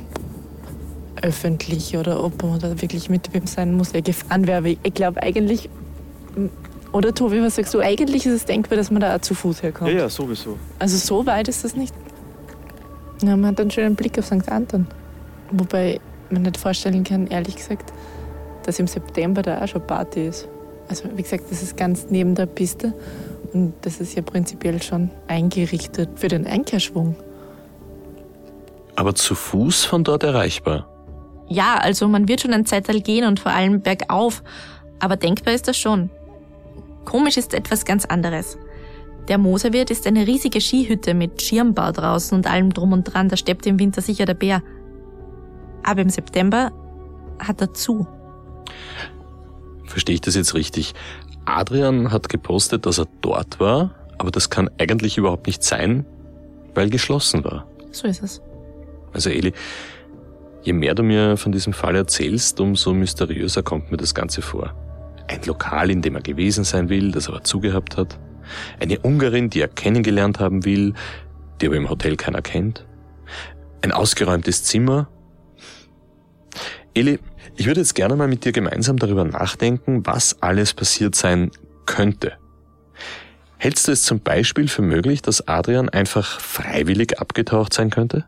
öffentlich 1.21 1.99
oder 1.99 2.25
ob 2.25 2.43
man 2.43 2.59
da 2.61 2.81
wirklich 2.81 3.11
mit 3.11 3.35
wem 3.35 3.47
sein 3.47 3.75
muss, 3.77 3.93
wer 3.93 4.01
gefahren 4.01 4.47
wäre. 4.47 4.71
Ich 4.83 4.95
glaube 4.95 5.23
eigentlich, 5.23 5.69
oder 6.93 7.15
Tobi, 7.15 7.41
was 7.43 7.57
sagst 7.57 7.73
du? 7.75 7.81
Eigentlich 7.81 8.27
ist 8.27 8.33
es 8.33 8.45
denkbar, 8.45 8.77
dass 8.77 8.91
man 8.91 9.01
da 9.01 9.17
auch 9.17 9.21
zu 9.21 9.35
Fuß 9.35 9.63
herkommt. 9.63 9.91
Ja, 9.91 10.01
ja, 10.01 10.09
sowieso. 10.09 10.59
Also 10.79 10.97
so 10.97 11.27
weit 11.27 11.49
ist 11.49 11.65
das 11.65 11.77
nicht. 11.77 11.95
Ja, 13.23 13.37
man 13.37 13.53
hat 13.53 13.61
einen 13.61 13.71
schönen 13.71 13.97
Blick 13.97 14.19
auf 14.19 14.27
St. 14.27 14.49
Anton. 14.49 14.87
Wobei 15.53 16.01
man 16.31 16.43
nicht 16.43 16.57
vorstellen 16.57 17.05
kann, 17.05 17.27
ehrlich 17.27 17.57
gesagt, 17.57 17.93
dass 18.65 18.79
im 18.79 18.87
September 18.87 19.43
da 19.43 19.63
auch 19.63 19.69
schon 19.69 19.87
Party 19.87 20.27
ist. 20.27 20.49
Also 20.89 21.05
wie 21.15 21.23
gesagt, 21.23 21.45
das 21.51 21.63
ist 21.63 21.77
ganz 21.77 22.07
neben 22.11 22.35
der 22.35 22.47
Piste 22.47 22.93
und 23.53 23.75
das 23.83 24.01
ist 24.01 24.17
ja 24.17 24.23
prinzipiell 24.23 24.83
schon 24.83 25.11
eingerichtet 25.29 26.11
für 26.17 26.29
den 26.29 26.47
Einkehrschwung. 26.47 27.15
Aber 28.97 29.15
zu 29.15 29.35
Fuß 29.35 29.85
von 29.85 30.05
dort 30.05 30.25
erreichbar. 30.25 30.89
Ja, 31.49 31.77
also 31.81 32.07
man 32.09 32.29
wird 32.29 32.41
schon 32.41 32.53
ein 32.53 32.67
Zeitteil 32.67 33.01
gehen 33.01 33.27
und 33.27 33.41
vor 33.41 33.53
allem 33.53 33.81
bergauf, 33.81 34.43
aber 34.99 35.17
denkbar 35.17 35.55
ist 35.55 35.69
das 35.69 35.77
schon. 35.77 36.11
Komisch 37.05 37.37
ist 37.37 37.55
etwas 37.55 37.85
ganz 37.85 38.05
anderes. 38.05 38.59
Der 39.29 39.39
Moserwirt 39.39 39.91
ist 39.91 40.07
eine 40.07 40.27
riesige 40.27 40.61
Skihütte 40.61 41.15
mit 41.15 41.41
Schirmbau 41.41 41.93
draußen 41.93 42.37
und 42.37 42.47
allem 42.47 42.73
drum 42.73 42.93
und 42.93 43.05
dran, 43.05 43.29
da 43.29 43.37
steppt 43.37 43.67
im 43.67 43.79
Winter 43.79 44.03
sicher 44.03 44.27
der 44.27 44.35
Bär. 44.35 44.63
Aber 45.83 46.01
im 46.03 46.11
September 46.11 46.73
hat 47.39 47.61
er 47.61 47.73
zu. 47.73 48.07
Verstehe 49.87 50.15
ich 50.15 50.21
das 50.21 50.35
jetzt 50.35 50.55
richtig? 50.55 50.95
Adrian 51.45 52.13
hat 52.13 52.29
gepostet, 52.29 52.87
dass 52.87 52.99
er 52.99 53.07
dort 53.21 53.61
war, 53.61 53.95
aber 54.19 54.31
das 54.31 54.51
kann 54.51 54.71
eigentlich 54.79 55.17
überhaupt 55.17 55.47
nicht 55.47 55.63
sein, 55.63 56.07
weil 56.75 56.91
geschlossen 56.91 57.45
war. 57.45 57.67
So 57.91 58.07
ist 58.07 58.23
es. 58.23 58.41
Also 59.13 59.31
Eli, 59.31 59.53
je 60.63 60.73
mehr 60.73 60.95
du 60.95 61.03
mir 61.03 61.37
von 61.37 61.53
diesem 61.53 61.73
Fall 61.73 61.97
erzählst, 61.97 62.61
umso 62.61 62.95
mysteriöser 62.95 63.63
kommt 63.63 63.91
mir 63.91 63.97
das 63.97 64.15
Ganze 64.15 64.43
vor. 64.43 64.75
Ein 65.31 65.43
Lokal, 65.45 65.93
in 65.93 66.03
dem 66.03 66.17
er 66.17 66.23
gewesen 66.23 66.65
sein 66.65 66.89
will, 66.89 67.13
das 67.13 67.29
aber 67.29 67.45
zugehabt 67.45 67.97
hat. 67.97 68.19
Eine 68.81 68.99
Ungarin, 68.99 69.49
die 69.49 69.61
er 69.61 69.69
kennengelernt 69.69 70.41
haben 70.41 70.65
will, 70.65 70.95
die 71.61 71.67
aber 71.67 71.77
im 71.77 71.89
Hotel 71.89 72.17
keiner 72.17 72.43
kennt. 72.43 72.85
Ein 73.81 73.93
ausgeräumtes 73.93 74.65
Zimmer. 74.65 75.09
Eli, 76.95 77.21
ich 77.55 77.67
würde 77.67 77.79
jetzt 77.79 77.95
gerne 77.95 78.17
mal 78.17 78.27
mit 78.27 78.45
dir 78.45 78.51
gemeinsam 78.51 78.97
darüber 78.97 79.25
nachdenken, 79.25 80.05
was 80.05 80.43
alles 80.43 80.75
passiert 80.75 81.15
sein 81.15 81.53
könnte. 81.87 82.33
Hältst 83.57 83.87
du 83.87 83.93
es 83.93 84.03
zum 84.03 84.19
Beispiel 84.19 84.67
für 84.67 84.83
möglich, 84.83 85.23
dass 85.23 85.47
Adrian 85.47 85.89
einfach 85.89 86.41
freiwillig 86.41 87.21
abgetaucht 87.21 87.73
sein 87.73 87.91
könnte? 87.91 88.25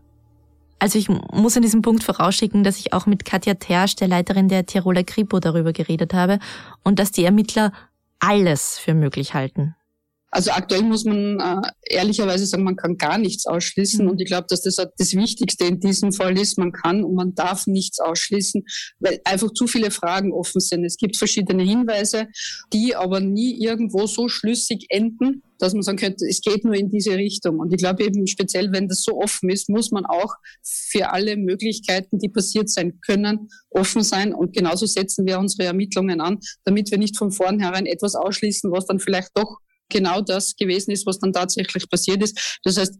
Also 0.82 0.98
ich 0.98 1.08
muss 1.08 1.56
an 1.56 1.62
diesem 1.62 1.80
Punkt 1.80 2.02
vorausschicken, 2.02 2.64
dass 2.64 2.80
ich 2.80 2.92
auch 2.92 3.06
mit 3.06 3.24
Katja 3.24 3.54
Tersch, 3.54 3.94
der 3.94 4.08
Leiterin 4.08 4.48
der 4.48 4.66
Tiroler 4.66 5.04
Kripo, 5.04 5.38
darüber 5.38 5.72
geredet 5.72 6.12
habe 6.12 6.40
und 6.82 6.98
dass 6.98 7.12
die 7.12 7.24
Ermittler 7.24 7.72
alles 8.18 8.78
für 8.78 8.92
möglich 8.92 9.32
halten. 9.32 9.76
Also 10.32 10.50
aktuell 10.50 10.82
muss 10.82 11.04
man 11.04 11.38
äh, 11.38 11.60
ehrlicherweise 11.88 12.46
sagen, 12.46 12.64
man 12.64 12.74
kann 12.74 12.96
gar 12.96 13.16
nichts 13.16 13.46
ausschließen. 13.46 14.08
Und 14.08 14.20
ich 14.20 14.26
glaube, 14.26 14.48
dass 14.48 14.62
das 14.62 14.74
das 14.74 15.14
Wichtigste 15.14 15.66
in 15.66 15.78
diesem 15.78 16.12
Fall 16.12 16.36
ist, 16.36 16.58
man 16.58 16.72
kann 16.72 17.04
und 17.04 17.14
man 17.14 17.32
darf 17.36 17.68
nichts 17.68 18.00
ausschließen, 18.00 18.64
weil 18.98 19.20
einfach 19.24 19.52
zu 19.52 19.68
viele 19.68 19.92
Fragen 19.92 20.32
offen 20.32 20.60
sind. 20.60 20.84
Es 20.84 20.96
gibt 20.96 21.16
verschiedene 21.16 21.62
Hinweise, 21.62 22.26
die 22.72 22.96
aber 22.96 23.20
nie 23.20 23.62
irgendwo 23.62 24.08
so 24.08 24.26
schlüssig 24.26 24.86
enden, 24.88 25.44
dass 25.62 25.74
man 25.74 25.82
sagen 25.82 25.98
könnte, 25.98 26.26
es 26.28 26.40
geht 26.40 26.64
nur 26.64 26.74
in 26.74 26.90
diese 26.90 27.16
Richtung. 27.16 27.60
Und 27.60 27.72
ich 27.72 27.78
glaube 27.78 28.04
eben 28.04 28.26
speziell, 28.26 28.72
wenn 28.72 28.88
das 28.88 29.02
so 29.02 29.16
offen 29.16 29.48
ist, 29.48 29.68
muss 29.68 29.92
man 29.92 30.04
auch 30.04 30.34
für 30.62 31.12
alle 31.12 31.36
Möglichkeiten, 31.36 32.18
die 32.18 32.28
passiert 32.28 32.68
sein 32.68 32.98
können, 33.00 33.48
offen 33.70 34.02
sein. 34.02 34.34
Und 34.34 34.54
genauso 34.54 34.86
setzen 34.86 35.24
wir 35.24 35.38
unsere 35.38 35.68
Ermittlungen 35.68 36.20
an, 36.20 36.40
damit 36.64 36.90
wir 36.90 36.98
nicht 36.98 37.16
von 37.16 37.30
vornherein 37.30 37.86
etwas 37.86 38.16
ausschließen, 38.16 38.72
was 38.72 38.86
dann 38.86 38.98
vielleicht 38.98 39.30
doch 39.34 39.58
genau 39.88 40.20
das 40.20 40.56
gewesen 40.56 40.90
ist, 40.90 41.06
was 41.06 41.20
dann 41.20 41.32
tatsächlich 41.32 41.88
passiert 41.88 42.24
ist. 42.24 42.58
Das 42.64 42.76
heißt, 42.76 42.94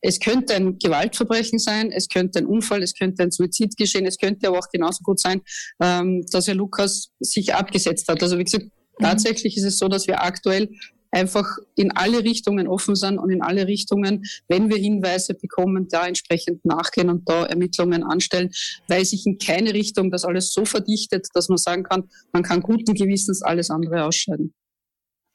es 0.00 0.20
könnte 0.20 0.54
ein 0.54 0.78
Gewaltverbrechen 0.78 1.58
sein, 1.58 1.90
es 1.90 2.08
könnte 2.08 2.40
ein 2.40 2.46
Unfall, 2.46 2.82
es 2.82 2.94
könnte 2.94 3.22
ein 3.22 3.30
Suizid 3.30 3.76
geschehen, 3.76 4.04
es 4.04 4.18
könnte 4.18 4.48
aber 4.48 4.58
auch 4.58 4.68
genauso 4.70 5.02
gut 5.02 5.18
sein, 5.18 5.40
ähm, 5.80 6.24
dass 6.30 6.46
Herr 6.46 6.54
Lukas 6.54 7.10
sich 7.20 7.54
abgesetzt 7.54 8.06
hat. 8.08 8.22
Also 8.22 8.38
wie 8.38 8.44
gesagt, 8.44 8.64
mhm. 8.64 9.02
tatsächlich 9.02 9.56
ist 9.56 9.64
es 9.64 9.78
so, 9.78 9.88
dass 9.88 10.06
wir 10.06 10.22
aktuell 10.22 10.68
einfach 11.10 11.46
in 11.74 11.92
alle 11.92 12.24
Richtungen 12.24 12.68
offen 12.68 12.94
sind 12.94 13.18
und 13.18 13.30
in 13.30 13.42
alle 13.42 13.66
Richtungen, 13.66 14.24
wenn 14.48 14.68
wir 14.68 14.76
Hinweise 14.76 15.34
bekommen, 15.34 15.88
da 15.88 16.06
entsprechend 16.06 16.64
nachgehen 16.64 17.10
und 17.10 17.28
da 17.28 17.46
Ermittlungen 17.46 18.02
anstellen, 18.02 18.50
weil 18.88 19.04
sich 19.04 19.26
in 19.26 19.38
keine 19.38 19.74
Richtung 19.74 20.10
das 20.10 20.24
alles 20.24 20.52
so 20.52 20.64
verdichtet, 20.64 21.28
dass 21.34 21.48
man 21.48 21.58
sagen 21.58 21.84
kann, 21.84 22.08
man 22.32 22.42
kann 22.42 22.60
guten 22.60 22.94
Gewissens 22.94 23.42
alles 23.42 23.70
andere 23.70 24.04
ausscheiden. 24.04 24.54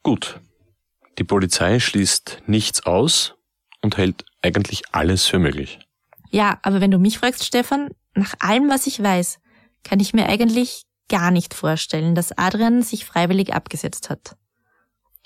Gut. 0.03 0.39
Die 1.20 1.24
Polizei 1.24 1.80
schließt 1.80 2.44
nichts 2.48 2.86
aus 2.86 3.36
und 3.82 3.98
hält 3.98 4.25
eigentlich 4.42 4.84
alles 4.92 5.25
für 5.27 5.39
möglich. 5.39 5.80
Ja, 6.32 6.60
aber 6.63 6.82
wenn 6.82 6.89
du 6.89 6.98
mich 6.98 7.20
fragst, 7.20 7.46
Stefan, 7.46 7.89
nach 8.15 8.34
allem, 8.39 8.70
was 8.70 8.88
ich 8.88 9.01
weiß, 9.01 9.39
kann 9.84 10.00
ich 10.00 10.13
mir 10.13 10.27
eigentlich 10.27 10.84
gar 11.10 11.30
nicht 11.30 11.53
vorstellen, 11.53 12.15
dass 12.15 12.36
Adrian 12.38 12.82
sich 12.82 13.06
freiwillig 13.06 13.53
abgesetzt 13.53 14.10
hat. 14.10 14.36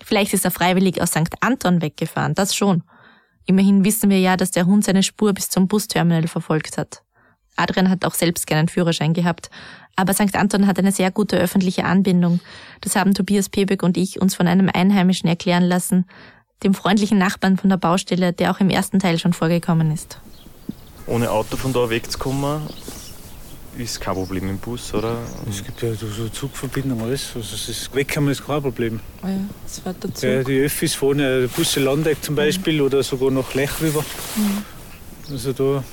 Vielleicht 0.04 0.34
ist 0.34 0.46
er 0.46 0.52
freiwillig 0.52 1.02
aus 1.02 1.12
St. 1.12 1.34
Anton 1.42 1.82
weggefahren, 1.82 2.36
das 2.36 2.56
schon. 2.56 2.84
Immerhin 3.46 3.86
wissen 3.86 4.10
wir 4.10 4.20
ja, 4.20 4.38
dass 4.38 4.52
der 4.52 4.66
Hund 4.66 4.84
seine 4.84 5.04
Spur 5.04 5.34
bis 5.34 5.50
zum 5.50 5.68
Busterminal 5.68 6.28
verfolgt 6.28 6.78
hat. 6.78 7.02
Adrian 7.56 7.90
hat 7.90 8.06
auch 8.06 8.14
selbst 8.14 8.46
keinen 8.46 8.68
Führerschein 8.68 9.14
gehabt, 9.14 9.50
aber 9.96 10.14
St. 10.14 10.36
Anton 10.36 10.68
hat 10.68 10.78
eine 10.78 10.92
sehr 10.92 11.10
gute 11.12 11.38
öffentliche 11.38 11.86
Anbindung. 11.86 12.40
Das 12.82 12.96
haben 12.96 13.16
Tobias 13.16 13.50
Pebek 13.50 13.82
und 13.82 13.98
ich 13.98 14.22
uns 14.22 14.36
von 14.36 14.48
einem 14.48 14.70
Einheimischen 14.72 15.28
erklären 15.28 15.64
lassen, 15.64 16.06
dem 16.64 16.74
freundlichen 16.74 17.18
Nachbarn 17.18 17.58
von 17.58 17.70
der 17.70 17.78
Baustelle, 17.78 18.34
der 18.34 18.52
auch 18.52 18.60
im 18.60 18.70
ersten 18.70 19.00
Teil 19.00 19.18
schon 19.18 19.34
vorgekommen 19.34 19.92
ist. 19.92 20.20
Ohne 21.08 21.32
Auto 21.32 21.58
von 21.58 21.74
da 21.74 21.90
wegzukommen, 21.90 22.62
ist 23.78 24.02
kein 24.02 24.16
Problem 24.16 24.50
im 24.50 24.58
Bus, 24.58 24.94
oder? 24.94 25.18
Es 25.50 25.64
gibt 25.64 25.82
ja 25.82 25.94
so 25.94 26.30
Zugverbindungen, 26.30 27.04
alles. 27.04 27.32
Also 27.36 27.56
es 27.56 27.70
ist, 27.70 27.96
wegkommen 27.96 28.32
ist 28.32 28.46
kein 28.46 28.62
Problem. 28.62 29.00
Oh 29.24 29.28
ja, 29.28 29.40
das 29.64 29.80
fährt 29.80 29.98
dazu. 30.00 30.26
Ja, 30.26 30.44
die 30.44 30.60
Öffis 30.60 30.96
fahren 30.96 31.20
ja, 31.20 31.40
der 31.42 31.48
Busse 31.48 31.80
Landeck 31.80 32.24
zum 32.24 32.36
Beispiel 32.36 32.76
mhm. 32.76 32.82
oder 32.82 33.04
sogar 33.04 33.32
nach 33.32 33.54
Lech 33.54 33.72
rüber. 33.82 34.04
Mhm. 34.36 34.64
Also 35.32 35.54
da 35.54 35.84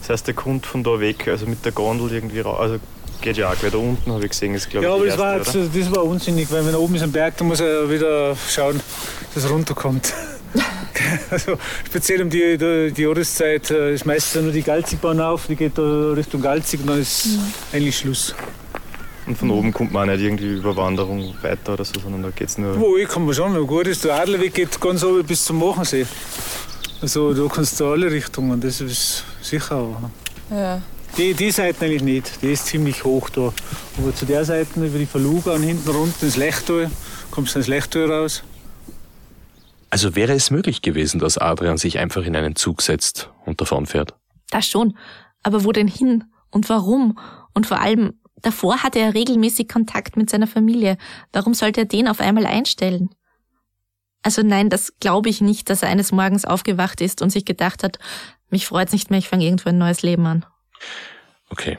das 0.00 0.10
heißt, 0.10 0.26
der 0.26 0.34
kommt 0.34 0.66
von 0.66 0.82
da 0.82 0.98
weg, 0.98 1.28
also 1.28 1.46
mit 1.46 1.64
der 1.64 1.72
Gondel 1.72 2.10
irgendwie 2.12 2.40
raus. 2.40 2.58
Also 2.58 2.78
geht 3.20 3.36
ja 3.36 3.50
auch 3.50 3.54
da 3.54 3.76
unten, 3.76 4.12
habe 4.12 4.24
ich 4.24 4.30
gesehen. 4.30 4.54
Ist, 4.54 4.72
ja, 4.72 4.80
aber 4.90 5.06
das, 5.06 5.18
war, 5.18 5.36
jetzt, 5.36 5.54
das 5.54 5.94
war 5.94 6.04
unsinnig, 6.04 6.50
weil 6.50 6.64
wenn 6.64 6.72
er 6.72 6.80
oben 6.80 6.94
ist 6.94 7.02
am 7.02 7.12
Berg, 7.12 7.36
dann 7.36 7.48
muss 7.48 7.60
er 7.60 7.90
wieder 7.90 8.36
schauen, 8.48 8.80
dass 9.34 9.44
er 9.44 9.50
runterkommt. 9.50 10.14
also, 11.30 11.58
speziell 11.86 12.22
um 12.22 12.30
die, 12.30 12.56
die, 12.58 12.92
die 12.92 13.02
Jahreszeit 13.02 13.70
äh, 13.70 13.96
schmeißt 13.96 14.36
er 14.36 14.42
nur 14.42 14.52
die 14.52 14.62
Galzigbahn 14.62 15.20
auf, 15.20 15.46
die 15.46 15.56
geht 15.56 15.76
da 15.78 16.12
Richtung 16.12 16.42
Galzig 16.42 16.80
und 16.80 16.88
dann 16.88 17.00
ist 17.00 17.26
mhm. 17.26 17.40
eigentlich 17.72 17.98
Schluss. 17.98 18.34
Und 19.26 19.36
von 19.36 19.50
oben 19.50 19.72
kommt 19.72 19.92
man 19.92 20.08
auch 20.08 20.12
nicht 20.12 20.24
irgendwie 20.24 20.54
über 20.54 20.76
Wanderung 20.76 21.34
weiter 21.42 21.72
oder 21.72 21.84
so, 21.84 21.98
sondern 22.00 22.22
da 22.22 22.30
geht 22.30 22.48
es 22.48 22.58
nur. 22.58 22.78
Wo 22.78 22.96
ich 22.96 23.08
kann 23.08 23.24
man 23.24 23.34
schon, 23.34 23.54
wenn 23.54 23.66
gut 23.66 23.88
ist, 23.88 24.04
der 24.04 24.14
Adlerweg 24.14 24.54
geht 24.54 24.80
ganz 24.80 25.02
oben 25.02 25.24
bis 25.24 25.44
zum 25.44 25.58
Machensee. 25.58 26.06
Also 27.02 27.34
da 27.34 27.52
kannst 27.52 27.78
du 27.80 27.86
alle 27.86 28.10
Richtungen, 28.10 28.60
das 28.60 28.80
ist 28.80 29.24
sicher 29.42 29.76
auch. 29.76 30.10
Ja, 30.50 30.80
Die, 31.18 31.34
die 31.34 31.50
Seite 31.50 31.84
eigentlich 31.84 32.02
nicht, 32.02 32.40
die 32.40 32.52
ist 32.52 32.66
ziemlich 32.66 33.04
hoch 33.04 33.28
da. 33.30 33.52
Aber 33.98 34.14
zu 34.14 34.26
der 34.26 34.44
Seite 34.44 34.84
über 34.84 34.98
die 34.98 35.06
Verluga 35.06 35.54
und 35.54 35.62
hinten 35.62 35.90
runter 35.90 36.22
ins 36.22 36.36
Lechtal, 36.36 36.90
kommst 37.30 37.54
du 37.54 37.58
ins 37.58 37.68
Lechtal 37.68 38.10
raus. 38.10 38.44
Also 39.90 40.16
wäre 40.16 40.32
es 40.32 40.50
möglich 40.50 40.82
gewesen, 40.82 41.20
dass 41.20 41.38
Adrian 41.38 41.78
sich 41.78 41.98
einfach 41.98 42.24
in 42.24 42.36
einen 42.36 42.56
Zug 42.56 42.82
setzt 42.82 43.30
und 43.44 43.60
davonfährt? 43.60 44.14
Das 44.50 44.66
schon. 44.66 44.96
Aber 45.42 45.64
wo 45.64 45.72
denn 45.72 45.88
hin? 45.88 46.24
Und 46.50 46.68
warum? 46.68 47.18
Und 47.54 47.66
vor 47.66 47.80
allem, 47.80 48.14
davor 48.42 48.82
hatte 48.82 48.98
er 48.98 49.14
regelmäßig 49.14 49.68
Kontakt 49.68 50.16
mit 50.16 50.28
seiner 50.30 50.46
Familie. 50.46 50.96
Warum 51.32 51.54
sollte 51.54 51.82
er 51.82 51.86
den 51.86 52.08
auf 52.08 52.20
einmal 52.20 52.46
einstellen? 52.46 53.10
Also 54.22 54.42
nein, 54.42 54.70
das 54.70 54.98
glaube 54.98 55.28
ich 55.28 55.40
nicht, 55.40 55.70
dass 55.70 55.82
er 55.82 55.88
eines 55.88 56.10
Morgens 56.10 56.44
aufgewacht 56.44 57.00
ist 57.00 57.22
und 57.22 57.30
sich 57.30 57.44
gedacht 57.44 57.84
hat, 57.84 57.98
mich 58.50 58.66
freut's 58.66 58.92
nicht 58.92 59.10
mehr, 59.10 59.20
ich 59.20 59.28
fange 59.28 59.44
irgendwo 59.44 59.68
ein 59.68 59.78
neues 59.78 60.02
Leben 60.02 60.26
an. 60.26 60.44
Okay. 61.48 61.78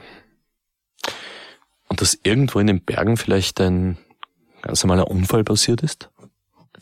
Und 1.88 2.00
dass 2.00 2.18
irgendwo 2.22 2.58
in 2.58 2.66
den 2.66 2.82
Bergen 2.82 3.16
vielleicht 3.16 3.60
ein 3.60 3.98
ganz 4.62 4.82
normaler 4.82 5.10
Unfall 5.10 5.44
passiert 5.44 5.82
ist? 5.82 6.10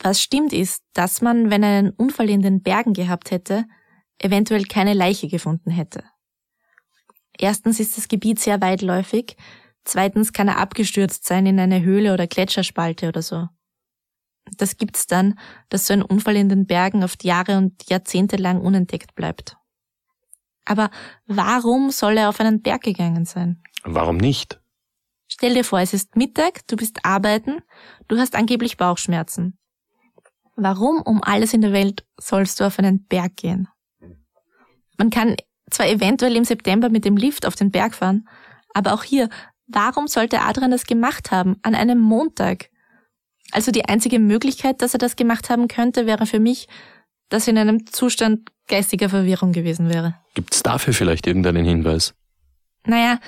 Was 0.01 0.21
stimmt 0.21 0.53
ist, 0.53 0.83
dass 0.93 1.21
man, 1.21 1.49
wenn 1.49 1.63
er 1.63 1.79
einen 1.79 1.91
Unfall 1.91 2.29
in 2.29 2.41
den 2.41 2.61
Bergen 2.61 2.93
gehabt 2.93 3.31
hätte, 3.31 3.65
eventuell 4.19 4.65
keine 4.65 4.93
Leiche 4.93 5.27
gefunden 5.27 5.71
hätte. 5.71 6.03
Erstens 7.37 7.79
ist 7.79 7.97
das 7.97 8.07
Gebiet 8.07 8.39
sehr 8.39 8.61
weitläufig, 8.61 9.37
zweitens 9.83 10.33
kann 10.33 10.47
er 10.47 10.57
abgestürzt 10.57 11.25
sein 11.25 11.45
in 11.45 11.59
eine 11.59 11.81
Höhle 11.81 12.13
oder 12.13 12.27
Gletscherspalte 12.27 13.07
oder 13.07 13.21
so. 13.21 13.47
Das 14.57 14.77
gibt's 14.77 15.07
dann, 15.07 15.37
dass 15.69 15.87
so 15.87 15.93
ein 15.93 16.01
Unfall 16.01 16.35
in 16.37 16.49
den 16.49 16.65
Bergen 16.65 17.03
oft 17.03 17.23
Jahre 17.23 17.57
und 17.57 17.89
Jahrzehnte 17.89 18.37
lang 18.37 18.61
unentdeckt 18.61 19.13
bleibt. 19.13 19.57
Aber 20.65 20.89
warum 21.25 21.91
soll 21.91 22.17
er 22.17 22.29
auf 22.29 22.39
einen 22.39 22.61
Berg 22.61 22.83
gegangen 22.83 23.25
sein? 23.25 23.61
Warum 23.83 24.17
nicht? 24.17 24.59
Stell 25.27 25.53
dir 25.53 25.63
vor, 25.63 25.79
es 25.79 25.93
ist 25.93 26.15
Mittag, 26.15 26.65
du 26.67 26.75
bist 26.77 27.05
arbeiten, 27.05 27.59
du 28.07 28.17
hast 28.17 28.35
angeblich 28.35 28.77
Bauchschmerzen. 28.77 29.56
Warum 30.59 31.03
um 31.03 31.21
alles 31.23 31.53
in 31.53 31.61
der 31.61 31.71
Welt 31.71 32.03
sollst 32.19 32.59
du 32.59 32.65
auf 32.65 32.79
einen 32.79 33.05
Berg 33.05 33.37
gehen? 33.37 33.67
Man 34.97 35.11
kann 35.11 35.35
zwar 35.69 35.87
eventuell 35.87 36.35
im 36.35 36.45
September 36.45 36.89
mit 36.89 37.05
dem 37.05 37.15
Lift 37.15 37.45
auf 37.45 37.55
den 37.55 37.69
Berg 37.69 37.93
fahren, 37.93 38.27
aber 38.73 38.93
auch 38.93 39.03
hier, 39.03 39.29
warum 39.67 40.07
sollte 40.07 40.41
Adrian 40.41 40.71
das 40.71 40.85
gemacht 40.85 41.29
haben 41.29 41.57
an 41.61 41.75
einem 41.75 41.99
Montag? 41.99 42.71
Also 43.51 43.71
die 43.71 43.85
einzige 43.85 44.17
Möglichkeit, 44.17 44.81
dass 44.81 44.93
er 44.93 44.97
das 44.97 45.15
gemacht 45.15 45.51
haben 45.51 45.67
könnte, 45.67 46.07
wäre 46.07 46.25
für 46.25 46.39
mich, 46.39 46.67
dass 47.29 47.47
er 47.47 47.51
in 47.51 47.59
einem 47.59 47.85
Zustand 47.85 48.49
geistiger 48.67 49.09
Verwirrung 49.09 49.51
gewesen 49.51 49.89
wäre. 49.89 50.15
Gibt's 50.33 50.63
dafür 50.63 50.93
vielleicht 50.93 51.27
irgendeinen 51.27 51.65
Hinweis? 51.65 52.15
Naja, 52.83 53.19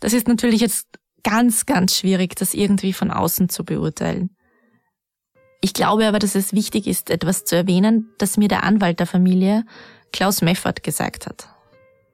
das 0.00 0.12
ist 0.12 0.28
natürlich 0.28 0.60
jetzt 0.60 0.86
ganz, 1.22 1.64
ganz 1.64 1.96
schwierig, 1.96 2.36
das 2.36 2.52
irgendwie 2.52 2.92
von 2.92 3.10
außen 3.10 3.48
zu 3.48 3.64
beurteilen. 3.64 4.36
Ich 5.60 5.74
glaube 5.74 6.06
aber, 6.06 6.18
dass 6.18 6.34
es 6.34 6.52
wichtig 6.52 6.86
ist, 6.86 7.10
etwas 7.10 7.44
zu 7.44 7.56
erwähnen, 7.56 8.10
das 8.18 8.36
mir 8.36 8.48
der 8.48 8.62
Anwalt 8.62 9.00
der 9.00 9.06
Familie, 9.06 9.64
Klaus 10.12 10.40
Meffert, 10.40 10.82
gesagt 10.82 11.26
hat. 11.26 11.48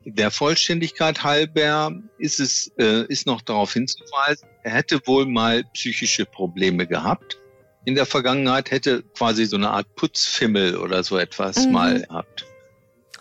Der 0.06 0.30
Vollständigkeit 0.30 1.24
halber 1.24 1.92
ist 2.18 2.40
es 2.40 2.70
äh, 2.78 3.06
ist 3.06 3.26
noch 3.26 3.40
darauf 3.40 3.72
hinzuweisen, 3.72 4.48
er 4.62 4.72
hätte 4.72 5.00
wohl 5.06 5.26
mal 5.26 5.64
psychische 5.72 6.26
Probleme 6.26 6.86
gehabt. 6.86 7.38
In 7.86 7.94
der 7.94 8.06
Vergangenheit 8.06 8.70
hätte 8.70 9.02
quasi 9.16 9.44
so 9.46 9.56
eine 9.56 9.70
Art 9.70 9.94
Putzfimmel 9.94 10.76
oder 10.76 11.02
so 11.04 11.18
etwas 11.18 11.66
mhm. 11.66 11.72
mal 11.72 12.00
gehabt. 12.00 12.46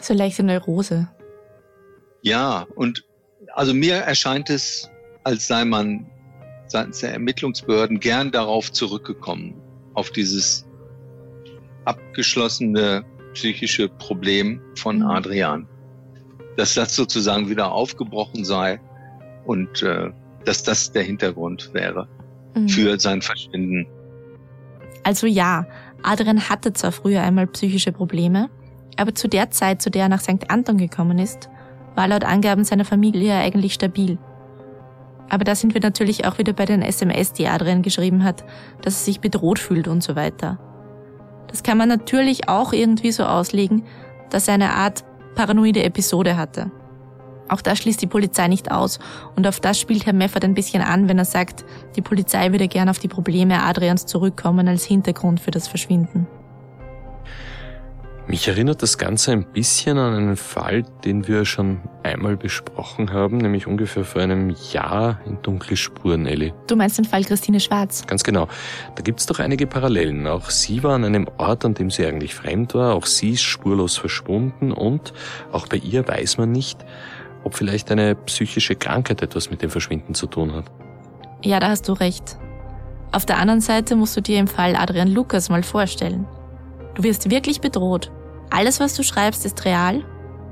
So 0.01 0.13
leichte 0.13 0.44
Neurose. 0.44 1.10
Ja, 2.22 2.65
und 2.75 3.06
also 3.53 3.74
mir 3.74 3.96
erscheint 3.96 4.50
es, 4.50 4.89
als 5.24 5.48
sei 5.48 5.65
man 5.65 6.06
seitens 6.68 7.00
der 7.00 7.12
Ermittlungsbehörden 7.12 8.00
gern 8.00 8.32
darauf 8.32 8.72
zurückgekommen, 8.72 9.62
auf 9.93 10.09
dieses 10.12 10.65
abgeschlossene 11.85 13.03
psychische 13.33 13.89
Problem 13.89 14.62
von 14.75 14.97
mhm. 14.97 15.07
Adrian 15.07 15.67
dass 16.57 16.75
das 16.75 16.95
sozusagen 16.95 17.50
wieder 17.50 17.71
aufgebrochen 17.71 18.45
sei 18.45 18.79
und 19.45 19.82
äh, 19.82 20.12
dass 20.45 20.63
das 20.63 20.91
der 20.91 21.03
Hintergrund 21.03 21.73
wäre 21.73 22.08
mhm. 22.56 22.69
für 22.69 22.99
sein 22.99 23.21
Verschwinden. 23.21 23.88
Also 25.03 25.27
ja, 25.27 25.65
Adrian 26.01 26.49
hatte 26.49 26.73
zwar 26.73 26.91
früher 26.91 27.21
einmal 27.21 27.47
psychische 27.47 27.91
Probleme, 27.91 28.49
aber 28.97 29.15
zu 29.15 29.27
der 29.27 29.51
Zeit, 29.51 29.82
zu 29.82 29.89
der 29.89 30.03
er 30.03 30.10
nach 30.10 30.21
St. 30.21 30.49
Anton 30.49 30.77
gekommen 30.77 31.19
ist, 31.19 31.49
war 31.95 32.08
laut 32.08 32.23
Angaben 32.23 32.63
seiner 32.63 32.86
Familie 32.86 33.34
eigentlich 33.34 33.73
stabil. 33.73 34.17
Aber 35.29 35.43
da 35.43 35.55
sind 35.55 35.73
wir 35.73 35.81
natürlich 35.81 36.25
auch 36.25 36.38
wieder 36.38 36.53
bei 36.53 36.65
den 36.65 36.81
SMS, 36.81 37.33
die 37.33 37.47
Adrian 37.47 37.81
geschrieben 37.81 38.23
hat, 38.23 38.43
dass 38.81 39.01
er 39.01 39.05
sich 39.05 39.19
bedroht 39.19 39.59
fühlt 39.59 39.88
und 39.88 40.03
so 40.03 40.15
weiter. 40.15 40.59
Das 41.47 41.63
kann 41.63 41.77
man 41.77 41.89
natürlich 41.89 42.49
auch 42.49 42.73
irgendwie 42.73 43.12
so 43.12 43.25
auslegen, 43.25 43.83
dass 44.29 44.47
er 44.47 44.55
eine 44.55 44.71
Art 44.71 45.03
paranoide 45.36 45.83
Episode 45.83 46.38
hatte. 46.38 46.71
Auch 47.49 47.62
das 47.62 47.79
schließt 47.79 48.01
die 48.01 48.07
Polizei 48.07 48.47
nicht 48.47 48.71
aus 48.71 48.99
und 49.36 49.45
auf 49.45 49.59
das 49.59 49.79
spielt 49.79 50.05
Herr 50.05 50.13
Meffert 50.13 50.45
ein 50.45 50.53
bisschen 50.53 50.81
an, 50.81 51.07
wenn 51.07 51.17
er 51.17 51.25
sagt, 51.25 51.65
die 51.95 52.01
Polizei 52.01 52.51
würde 52.51 52.67
gern 52.67 52.89
auf 52.89 52.99
die 52.99 53.07
Probleme 53.07 53.62
Adrians 53.62 54.05
zurückkommen 54.05 54.67
als 54.67 54.86
Hintergrund 54.86 55.39
für 55.39 55.51
das 55.51 55.67
Verschwinden. 55.67 56.27
Mich 58.25 58.47
erinnert 58.47 58.81
das 58.81 58.97
Ganze 58.97 59.33
ein 59.33 59.43
bisschen 59.43 59.97
an 59.97 60.15
einen 60.15 60.38
Fall, 60.38 60.83
den 61.03 61.27
wir 61.27 61.43
schon 61.43 61.81
einmal 62.03 62.38
besprochen 62.38 63.12
haben, 63.12 63.38
nämlich 63.38 63.67
ungefähr 63.67 64.05
vor 64.05 64.21
einem 64.21 64.55
Jahr 64.71 65.19
in 65.25 65.41
Dunkle 65.41 65.75
Spuren, 65.75 66.25
Elli. 66.25 66.53
Du 66.67 66.77
meinst 66.77 66.97
den 66.97 67.03
Fall 67.03 67.25
Christine 67.25 67.59
Schwarz? 67.59 68.07
Ganz 68.07 68.23
genau. 68.23 68.47
Da 68.95 69.03
gibt's 69.03 69.25
doch 69.25 69.39
einige 69.39 69.67
Parallelen. 69.67 70.25
Auch 70.25 70.49
sie 70.49 70.83
war 70.83 70.95
an 70.95 71.03
einem 71.03 71.27
Ort, 71.38 71.65
an 71.65 71.73
dem 71.73 71.91
sie 71.91 72.05
eigentlich 72.05 72.33
fremd 72.33 72.73
war. 72.75 72.95
Auch 72.95 73.07
sie 73.07 73.31
ist 73.31 73.41
spurlos 73.41 73.97
verschwunden 73.97 74.71
und 74.71 75.13
auch 75.51 75.67
bei 75.67 75.77
ihr 75.77 76.07
weiß 76.07 76.38
man 76.38 76.51
nicht, 76.51 76.79
ob 77.43 77.55
vielleicht 77.55 77.91
eine 77.91 78.15
psychische 78.15 78.75
Krankheit 78.75 79.21
etwas 79.21 79.49
mit 79.49 79.62
dem 79.62 79.69
Verschwinden 79.69 80.15
zu 80.15 80.27
tun 80.27 80.53
hat. 80.53 80.65
Ja, 81.43 81.59
da 81.59 81.67
hast 81.67 81.89
du 81.89 81.93
recht. 81.93 82.38
Auf 83.12 83.25
der 83.25 83.38
anderen 83.38 83.59
Seite 83.59 83.97
musst 83.97 84.15
du 84.15 84.21
dir 84.21 84.39
im 84.39 84.47
Fall 84.47 84.77
Adrian 84.77 85.09
Lukas 85.09 85.49
mal 85.49 85.62
vorstellen. 85.62 86.25
Du 86.95 87.03
wirst 87.03 87.29
wirklich 87.29 87.62
bedroht. 87.62 88.12
Alles, 88.49 88.79
was 88.79 88.95
du 88.95 89.03
schreibst, 89.03 89.45
ist 89.45 89.65
real 89.65 90.03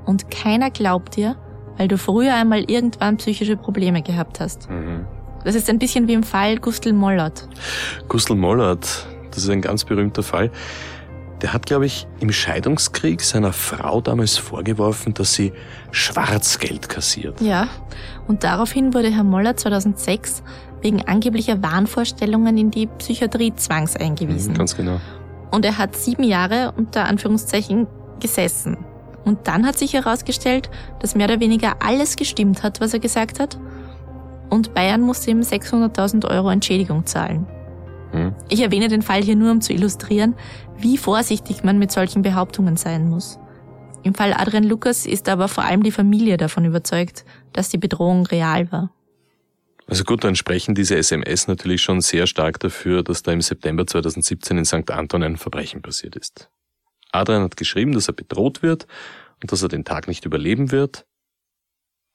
und 0.06 0.32
keiner 0.32 0.72
glaubt 0.72 1.16
dir, 1.16 1.36
weil 1.78 1.88
du 1.88 1.98
früher 1.98 2.34
einmal 2.34 2.64
irgendwann 2.70 3.18
psychische 3.18 3.58
Probleme 3.58 4.02
gehabt 4.02 4.40
hast. 4.40 4.70
Mhm. 4.70 5.06
Das 5.44 5.56
ist 5.56 5.70
ein 5.70 5.80
bisschen 5.80 6.08
wie 6.08 6.14
im 6.14 6.24
Fall 6.24 6.58
Gustl 6.58 6.94
Mollert. 6.94 7.48
Gustl 8.08 8.36
Mollert, 8.36 9.08
das 9.32 9.44
ist 9.44 9.50
ein 9.50 9.62
ganz 9.62 9.86
berühmter 9.86 10.24
Fall. 10.24 10.52
Der 11.42 11.54
hat, 11.54 11.66
glaube 11.66 11.88
ich, 11.88 12.08
im 12.20 12.32
Scheidungskrieg 12.32 13.22
seiner 13.22 13.52
Frau 13.52 14.00
damals 14.00 14.38
vorgeworfen, 14.38 15.16
dass 15.16 15.34
sie 15.34 15.54
Schwarzgeld 15.90 16.88
kassiert. 16.88 17.42
Ja, 17.42 17.68
und 18.28 18.44
daraufhin 18.44 18.94
wurde 18.94 19.10
Herr 19.10 19.24
Mollert 19.24 19.60
2006 19.60 20.44
wegen 20.82 21.08
angeblicher 21.08 21.62
Wahnvorstellungen 21.64 22.58
in 22.58 22.70
die 22.70 22.86
Psychiatrie 22.86 23.54
zwangseingewiesen. 23.56 24.54
Mhm, 24.54 24.58
ganz 24.58 24.78
genau. 24.78 25.00
Und 25.52 25.66
er 25.66 25.78
hat 25.78 25.96
sieben 25.96 26.24
Jahre 26.24 26.74
unter 26.78 27.06
Anführungszeichen 27.06 27.88
gesessen. 28.20 28.78
Und 29.24 29.48
dann 29.48 29.66
hat 29.66 29.78
sich 29.78 29.94
herausgestellt, 29.94 30.70
dass 31.00 31.16
mehr 31.16 31.28
oder 31.28 31.40
weniger 31.40 31.76
alles 31.80 32.16
gestimmt 32.16 32.64
hat, 32.64 32.82
was 32.82 32.94
er 32.94 33.00
gesagt 33.00 33.40
hat. 33.40 33.60
Und 34.50 34.74
Bayern 34.74 35.02
musste 35.02 35.32
ihm 35.32 35.42
600.000 35.42 36.30
Euro 36.30 36.50
Entschädigung 36.50 37.06
zahlen. 37.06 37.46
Hm. 38.12 38.34
Ich 38.50 38.62
erwähne 38.62 38.88
den 38.88 39.02
Fall 39.02 39.22
hier 39.22 39.36
nur, 39.36 39.52
um 39.52 39.62
zu 39.62 39.74
illustrieren, 39.74 40.36
wie 40.78 40.98
vorsichtig 40.98 41.64
man 41.64 41.78
mit 41.78 41.92
solchen 41.92 42.22
Behauptungen 42.22 42.78
sein 42.78 43.10
muss. 43.10 43.40
Im 44.04 44.16
Fall 44.16 44.34
Adrian 44.34 44.64
Lukas 44.64 45.06
ist 45.06 45.30
aber 45.30 45.48
vor 45.48 45.64
allem 45.64 45.84
die 45.84 45.92
Familie 45.92 46.38
davon 46.38 46.66
überzeugt, 46.66 47.24
dass 47.54 47.70
die 47.70 47.78
Bedrohung 47.78 48.26
real 48.26 48.72
war. 48.72 48.92
Also 49.92 50.06
gut, 50.06 50.24
dann 50.24 50.38
sprechen 50.38 50.74
diese 50.74 50.96
SMS 50.96 51.50
natürlich 51.50 51.82
schon 51.82 52.00
sehr 52.00 52.26
stark 52.26 52.62
dafür, 52.62 53.04
dass 53.04 53.24
da 53.24 53.34
im 53.34 53.42
September 53.42 53.86
2017 53.86 54.60
in 54.60 54.64
St. 54.64 54.90
Anton 54.90 55.22
ein 55.22 55.36
Verbrechen 55.36 55.82
passiert 55.82 56.16
ist. 56.16 56.50
Adrian 57.12 57.44
hat 57.44 57.58
geschrieben, 57.58 57.92
dass 57.92 58.08
er 58.08 58.14
bedroht 58.14 58.64
wird 58.64 58.88
und 59.42 59.52
dass 59.52 59.62
er 59.62 59.68
den 59.68 59.84
Tag 59.84 60.08
nicht 60.08 60.24
überleben 60.24 60.72
wird. 60.72 61.06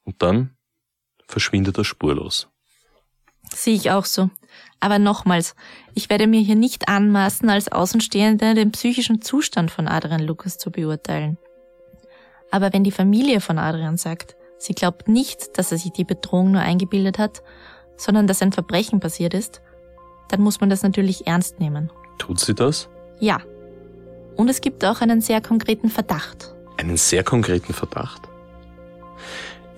Und 0.04 0.22
dann 0.22 0.56
verschwindet 1.28 1.76
er 1.76 1.84
spurlos. 1.84 2.48
Sehe 3.54 3.74
ich 3.74 3.90
auch 3.90 4.06
so. 4.06 4.30
Aber 4.80 4.98
nochmals, 4.98 5.54
ich 5.94 6.08
werde 6.08 6.28
mir 6.28 6.40
hier 6.40 6.56
nicht 6.56 6.88
anmaßen, 6.88 7.50
als 7.50 7.70
Außenstehender 7.70 8.54
den 8.54 8.72
psychischen 8.72 9.20
Zustand 9.20 9.70
von 9.70 9.86
Adrian 9.86 10.22
Lukas 10.22 10.56
zu 10.56 10.70
beurteilen. 10.70 11.36
Aber 12.50 12.72
wenn 12.72 12.84
die 12.84 12.90
Familie 12.90 13.42
von 13.42 13.58
Adrian 13.58 13.98
sagt, 13.98 14.34
Sie 14.58 14.74
glaubt 14.74 15.08
nicht, 15.08 15.58
dass 15.58 15.72
er 15.72 15.78
sich 15.78 15.92
die 15.92 16.04
Bedrohung 16.04 16.52
nur 16.52 16.62
eingebildet 16.62 17.18
hat, 17.18 17.42
sondern 17.96 18.26
dass 18.26 18.42
ein 18.42 18.52
Verbrechen 18.52 19.00
passiert 19.00 19.34
ist, 19.34 19.60
dann 20.28 20.40
muss 20.40 20.60
man 20.60 20.70
das 20.70 20.82
natürlich 20.82 21.26
ernst 21.26 21.60
nehmen. 21.60 21.90
Tut 22.18 22.40
sie 22.40 22.54
das? 22.54 22.88
Ja. 23.20 23.40
Und 24.36 24.48
es 24.48 24.60
gibt 24.60 24.84
auch 24.84 25.00
einen 25.00 25.20
sehr 25.20 25.40
konkreten 25.40 25.88
Verdacht. 25.88 26.54
Einen 26.78 26.96
sehr 26.96 27.24
konkreten 27.24 27.72
Verdacht? 27.72 28.22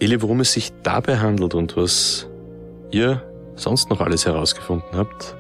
Eli, 0.01 0.21
worum 0.23 0.41
es 0.41 0.53
sich 0.53 0.73
dabei 0.83 1.19
handelt 1.19 1.55
und 1.55 1.77
was 1.77 2.27
ihr 2.91 3.23
sonst 3.57 3.91
noch 3.91 4.01
alles 4.01 4.27
herausgefunden 4.27 4.97
habt, 4.97 5.37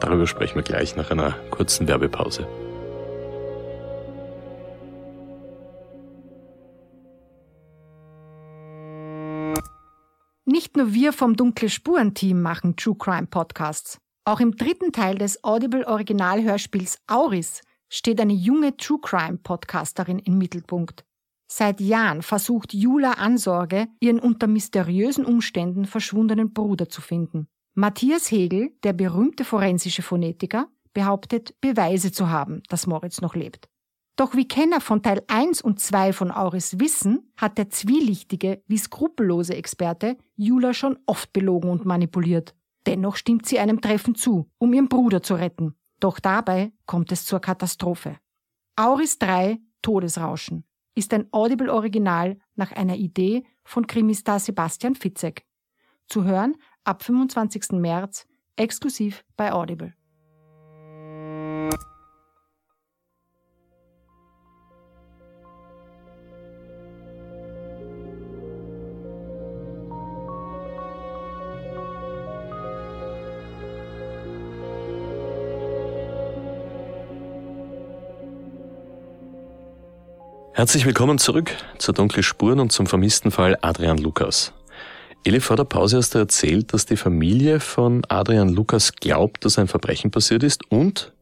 darüber 0.00 0.26
sprechen 0.26 0.56
wir 0.56 0.62
gleich 0.62 0.96
nach 0.96 1.10
einer 1.10 1.32
kurzen 1.50 1.88
Werbepause. 1.88 2.46
Nicht 10.52 10.76
nur 10.76 10.92
wir 10.92 11.12
vom 11.12 11.36
Dunkle 11.36 11.68
Spuren 11.68 12.12
Team 12.12 12.42
machen 12.42 12.74
True 12.74 12.96
Crime 12.98 13.28
Podcasts. 13.28 14.00
Auch 14.24 14.40
im 14.40 14.56
dritten 14.56 14.90
Teil 14.90 15.16
des 15.16 15.44
Audible 15.44 15.86
Originalhörspiels 15.86 16.98
Auris 17.06 17.62
steht 17.88 18.20
eine 18.20 18.32
junge 18.32 18.76
True 18.76 18.98
Crime 19.00 19.38
Podcasterin 19.38 20.18
im 20.18 20.38
Mittelpunkt. 20.38 21.04
Seit 21.46 21.80
Jahren 21.80 22.22
versucht 22.22 22.74
Jula 22.74 23.12
Ansorge, 23.12 23.86
ihren 24.00 24.18
unter 24.18 24.48
mysteriösen 24.48 25.24
Umständen 25.24 25.84
verschwundenen 25.84 26.52
Bruder 26.52 26.88
zu 26.88 27.00
finden. 27.00 27.46
Matthias 27.74 28.32
Hegel, 28.32 28.72
der 28.82 28.92
berühmte 28.92 29.44
forensische 29.44 30.02
Phonetiker, 30.02 30.66
behauptet, 30.92 31.54
Beweise 31.60 32.10
zu 32.10 32.28
haben, 32.28 32.64
dass 32.68 32.88
Moritz 32.88 33.20
noch 33.20 33.36
lebt. 33.36 33.69
Doch 34.20 34.34
wie 34.34 34.46
Kenner 34.46 34.82
von 34.82 35.02
Teil 35.02 35.22
1 35.28 35.62
und 35.62 35.80
2 35.80 36.12
von 36.12 36.30
Auris 36.30 36.78
wissen, 36.78 37.32
hat 37.38 37.56
der 37.56 37.70
zwielichtige 37.70 38.62
wie 38.66 38.76
skrupellose 38.76 39.54
Experte 39.54 40.18
Jula 40.36 40.74
schon 40.74 40.98
oft 41.06 41.32
belogen 41.32 41.70
und 41.70 41.86
manipuliert. 41.86 42.54
Dennoch 42.84 43.16
stimmt 43.16 43.46
sie 43.46 43.58
einem 43.58 43.80
Treffen 43.80 44.14
zu, 44.14 44.50
um 44.58 44.74
ihren 44.74 44.90
Bruder 44.90 45.22
zu 45.22 45.36
retten. 45.36 45.74
Doch 46.00 46.20
dabei 46.20 46.70
kommt 46.84 47.12
es 47.12 47.24
zur 47.24 47.40
Katastrophe. 47.40 48.18
Auris 48.76 49.18
3 49.20 49.58
Todesrauschen 49.80 50.64
ist 50.94 51.14
ein 51.14 51.26
Audible-Original 51.32 52.36
nach 52.56 52.72
einer 52.72 52.96
Idee 52.96 53.44
von 53.64 53.86
Krimistar 53.86 54.38
Sebastian 54.38 54.96
Fitzek. 54.96 55.46
Zu 56.08 56.24
hören 56.24 56.56
ab 56.84 57.02
25. 57.02 57.80
März 57.80 58.26
exklusiv 58.56 59.24
bei 59.38 59.50
Audible. 59.50 59.94
Herzlich 80.60 80.84
willkommen 80.84 81.16
zurück 81.16 81.56
zur 81.78 81.94
Dunkle 81.94 82.22
Spuren 82.22 82.60
und 82.60 82.70
zum 82.70 82.86
vermissten 82.86 83.30
Fall 83.30 83.56
Adrian 83.62 83.96
Lukas. 83.96 84.52
Eli, 85.24 85.40
vor 85.40 85.56
der 85.56 85.64
Pause 85.64 85.96
hast 85.96 86.14
du 86.14 86.18
erzählt, 86.18 86.74
dass 86.74 86.84
die 86.84 86.98
Familie 86.98 87.60
von 87.60 88.02
Adrian 88.10 88.50
Lukas 88.50 88.92
glaubt, 88.92 89.46
dass 89.46 89.58
ein 89.58 89.68
Verbrechen 89.68 90.10
passiert 90.10 90.42
ist 90.42 90.70
und 90.70 91.14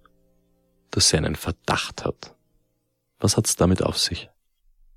dass 0.90 1.10
sie 1.10 1.18
einen 1.18 1.36
Verdacht 1.36 2.04
hat. 2.04 2.34
Was 3.20 3.36
hat's 3.36 3.54
damit 3.54 3.80
auf 3.80 3.96
sich? 3.96 4.28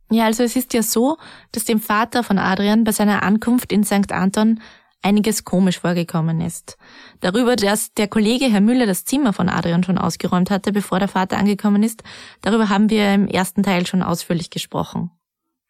Ja, 0.10 0.26
also 0.26 0.42
es 0.42 0.56
ist 0.56 0.74
ja 0.74 0.82
so, 0.82 1.18
dass 1.52 1.66
dem 1.66 1.80
Vater 1.80 2.24
von 2.24 2.40
Adrian 2.40 2.84
bei 2.84 2.94
seiner 2.94 3.22
Ankunft 3.22 3.72
in 3.72 3.84
St. 3.84 4.12
Anton 4.12 4.60
einiges 5.04 5.46
komisch 5.46 5.80
vorgekommen 5.80 6.42
ist. 6.42 6.78
Darüber, 7.22 7.56
dass 7.56 7.94
der 7.94 8.08
Kollege 8.08 8.46
Herr 8.46 8.62
Müller 8.62 8.86
das 8.86 9.06
Zimmer 9.06 9.34
von 9.34 9.50
Adrian 9.50 9.84
schon 9.84 9.98
ausgeräumt 9.98 10.52
hatte, 10.52 10.72
bevor 10.72 11.00
der 11.00 11.08
Vater 11.08 11.38
angekommen 11.38 11.84
ist, 11.84 12.04
darüber 12.42 12.70
haben 12.70 12.90
wir 12.90 13.14
im 13.14 13.28
ersten 13.28 13.64
Teil 13.64 13.86
schon 13.86 14.04
ausführlich 14.04 14.50
gesprochen. 14.50 15.12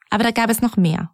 Aber 0.09 0.23
da 0.23 0.31
gab 0.31 0.49
es 0.49 0.61
noch 0.61 0.77
mehr. 0.77 1.11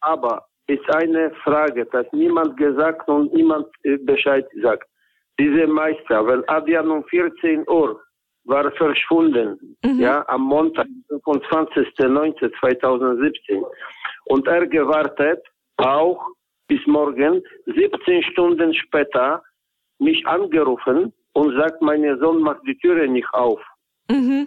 Aber 0.00 0.46
ist 0.68 0.88
eine 0.94 1.32
Frage, 1.42 1.86
dass 1.86 2.06
niemand 2.12 2.56
gesagt 2.56 3.08
und 3.08 3.34
niemand 3.34 3.66
äh, 3.82 3.96
Bescheid 3.96 4.46
sagt. 4.62 4.86
Diese 5.40 5.66
Meister, 5.66 6.24
wenn 6.26 6.48
Adrian 6.48 6.90
um 6.90 7.02
14 7.04 7.66
Uhr 7.68 8.00
war 8.44 8.70
verschwunden, 8.72 9.76
mhm. 9.84 9.98
ja, 9.98 10.24
am 10.28 10.42
Montag, 10.42 10.86
25.09.2017. 11.10 13.64
Und 14.26 14.46
er 14.46 14.66
gewartet, 14.66 15.42
auch 15.76 16.20
bis 16.68 16.86
morgen, 16.86 17.42
17 17.66 18.22
Stunden 18.30 18.72
später, 18.74 19.42
mich 19.98 20.24
angerufen 20.26 21.12
und 21.32 21.56
sagt, 21.56 21.82
mein 21.82 22.02
Sohn 22.20 22.40
macht 22.42 22.62
die 22.66 22.78
Türe 22.78 23.08
nicht 23.08 23.32
auf. 23.32 23.60
Mhm. 24.10 24.46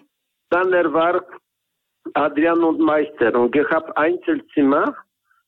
Dann 0.50 0.72
er 0.74 0.92
war 0.94 1.24
Adrian 2.14 2.64
und 2.64 2.80
Meister 2.80 3.34
und 3.36 3.52
gehabt 3.52 3.96
Einzelzimmer. 3.98 4.96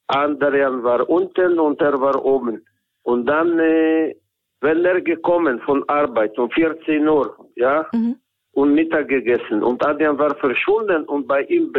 Adrian 0.08 0.84
war 0.84 1.08
unten 1.10 1.60
und 1.60 1.82
er 1.82 2.00
war 2.00 2.24
oben. 2.24 2.66
Und 3.04 3.26
dann, 3.26 3.60
äh, 3.60 4.16
wenn 4.62 4.86
er 4.86 5.02
gekommen 5.02 5.60
von 5.62 5.88
Arbeit 5.90 6.38
um 6.38 6.50
14 6.50 7.08
Uhr, 7.08 7.50
ja, 7.56 7.86
mhm. 7.94 8.16
und 8.54 8.74
Mittag 8.74 9.08
gegessen 9.10 9.64
und 9.64 9.86
Adrian 9.86 10.18
war 10.18 10.36
verschwunden 10.36 11.04
und 11.06 11.28
bei 11.28 11.42
ihm 11.44 11.74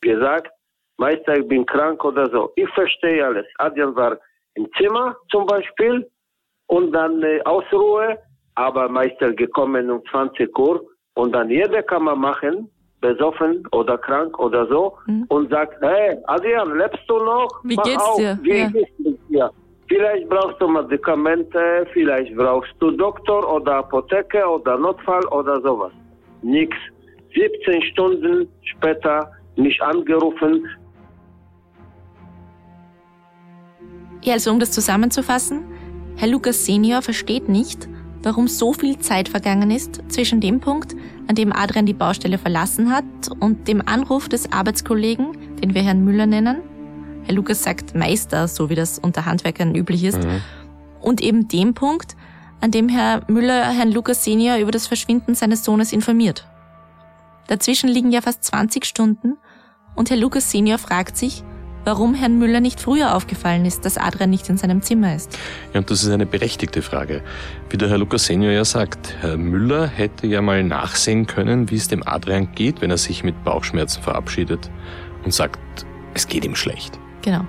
gesagt, 0.00 0.53
Meister, 0.96 1.38
ich 1.38 1.48
bin 1.48 1.66
krank 1.66 2.04
oder 2.04 2.28
so. 2.30 2.52
Ich 2.56 2.68
verstehe 2.70 3.24
alles. 3.24 3.46
Adrian 3.58 3.94
war 3.96 4.18
im 4.54 4.68
Zimmer 4.78 5.16
zum 5.30 5.46
Beispiel 5.46 6.08
und 6.66 6.92
dann 6.92 7.22
äh, 7.22 7.40
Ausruhe, 7.44 8.18
aber 8.54 8.88
Meister 8.88 9.32
gekommen 9.32 9.90
um 9.90 10.02
20 10.10 10.56
Uhr 10.58 10.84
und 11.14 11.32
dann 11.32 11.50
jeder 11.50 11.82
kann 11.82 12.04
man 12.04 12.20
machen, 12.20 12.70
besoffen 13.00 13.66
oder 13.72 13.98
krank 13.98 14.38
oder 14.38 14.66
so 14.66 14.96
mhm. 15.06 15.24
und 15.28 15.50
sagt, 15.50 15.74
hey 15.82 16.16
Adrian, 16.26 16.78
lebst 16.78 17.02
du 17.08 17.18
noch? 17.18 17.48
Wie 17.64 17.76
Mach 17.76 17.84
geht's 17.84 18.02
auf. 18.02 18.16
dir? 18.16 18.38
Wie 18.42 18.58
ja. 18.58 18.68
geht's 18.68 19.28
dir? 19.28 19.50
Vielleicht 19.88 20.28
brauchst 20.30 20.60
du 20.60 20.68
Medikamente, 20.68 21.86
vielleicht 21.92 22.34
brauchst 22.34 22.72
du 22.80 22.90
Doktor 22.92 23.52
oder 23.52 23.76
Apotheke 23.76 24.46
oder 24.46 24.78
Notfall 24.78 25.24
oder 25.26 25.60
sowas. 25.60 25.92
Nix. 26.42 26.74
17 27.34 27.82
Stunden 27.82 28.48
später 28.62 29.30
mich 29.56 29.82
angerufen, 29.82 30.66
Ja, 34.24 34.32
also 34.32 34.50
um 34.50 34.58
das 34.58 34.70
zusammenzufassen, 34.70 35.64
Herr 36.16 36.28
Lukas 36.28 36.64
Senior 36.64 37.02
versteht 37.02 37.48
nicht, 37.48 37.88
warum 38.22 38.48
so 38.48 38.72
viel 38.72 38.98
Zeit 38.98 39.28
vergangen 39.28 39.70
ist 39.70 40.00
zwischen 40.08 40.40
dem 40.40 40.60
Punkt, 40.60 40.96
an 41.28 41.34
dem 41.34 41.52
Adrian 41.52 41.84
die 41.84 41.92
Baustelle 41.92 42.38
verlassen 42.38 42.90
hat 42.90 43.04
und 43.40 43.68
dem 43.68 43.86
Anruf 43.86 44.30
des 44.30 44.50
Arbeitskollegen, 44.50 45.58
den 45.60 45.74
wir 45.74 45.82
Herrn 45.82 46.04
Müller 46.04 46.24
nennen. 46.24 46.62
Herr 47.24 47.34
Lukas 47.34 47.62
sagt 47.62 47.94
Meister, 47.94 48.48
so 48.48 48.70
wie 48.70 48.74
das 48.74 48.98
unter 48.98 49.26
Handwerkern 49.26 49.74
üblich 49.74 50.04
ist. 50.04 50.24
Mhm. 50.24 50.40
Und 51.02 51.20
eben 51.20 51.48
dem 51.48 51.74
Punkt, 51.74 52.16
an 52.62 52.70
dem 52.70 52.88
Herr 52.88 53.22
Müller 53.28 53.70
Herrn 53.70 53.92
Lukas 53.92 54.24
Senior 54.24 54.56
über 54.56 54.70
das 54.70 54.86
Verschwinden 54.86 55.34
seines 55.34 55.64
Sohnes 55.64 55.92
informiert. 55.92 56.48
Dazwischen 57.46 57.90
liegen 57.90 58.10
ja 58.10 58.22
fast 58.22 58.42
20 58.44 58.86
Stunden 58.86 59.36
und 59.94 60.08
Herr 60.08 60.16
Lukas 60.16 60.50
Senior 60.50 60.78
fragt 60.78 61.18
sich, 61.18 61.44
warum 61.84 62.14
Herrn 62.14 62.38
Müller 62.38 62.60
nicht 62.60 62.80
früher 62.80 63.14
aufgefallen 63.14 63.64
ist, 63.64 63.84
dass 63.84 63.98
Adrian 63.98 64.30
nicht 64.30 64.48
in 64.48 64.56
seinem 64.56 64.82
Zimmer 64.82 65.14
ist. 65.14 65.38
Ja, 65.72 65.80
und 65.80 65.90
das 65.90 66.02
ist 66.02 66.10
eine 66.10 66.26
berechtigte 66.26 66.82
Frage. 66.82 67.22
Wie 67.70 67.76
der 67.76 67.88
Herr 67.88 67.98
Lukas 67.98 68.26
Senior 68.26 68.52
ja 68.52 68.64
sagt, 68.64 69.16
Herr 69.20 69.36
Müller 69.36 69.86
hätte 69.86 70.26
ja 70.26 70.42
mal 70.42 70.62
nachsehen 70.62 71.26
können, 71.26 71.70
wie 71.70 71.76
es 71.76 71.88
dem 71.88 72.06
Adrian 72.06 72.48
geht, 72.54 72.80
wenn 72.80 72.90
er 72.90 72.98
sich 72.98 73.24
mit 73.24 73.42
Bauchschmerzen 73.44 74.02
verabschiedet 74.02 74.70
und 75.24 75.32
sagt, 75.32 75.60
es 76.14 76.26
geht 76.26 76.44
ihm 76.44 76.54
schlecht. 76.54 76.98
Genau. 77.22 77.44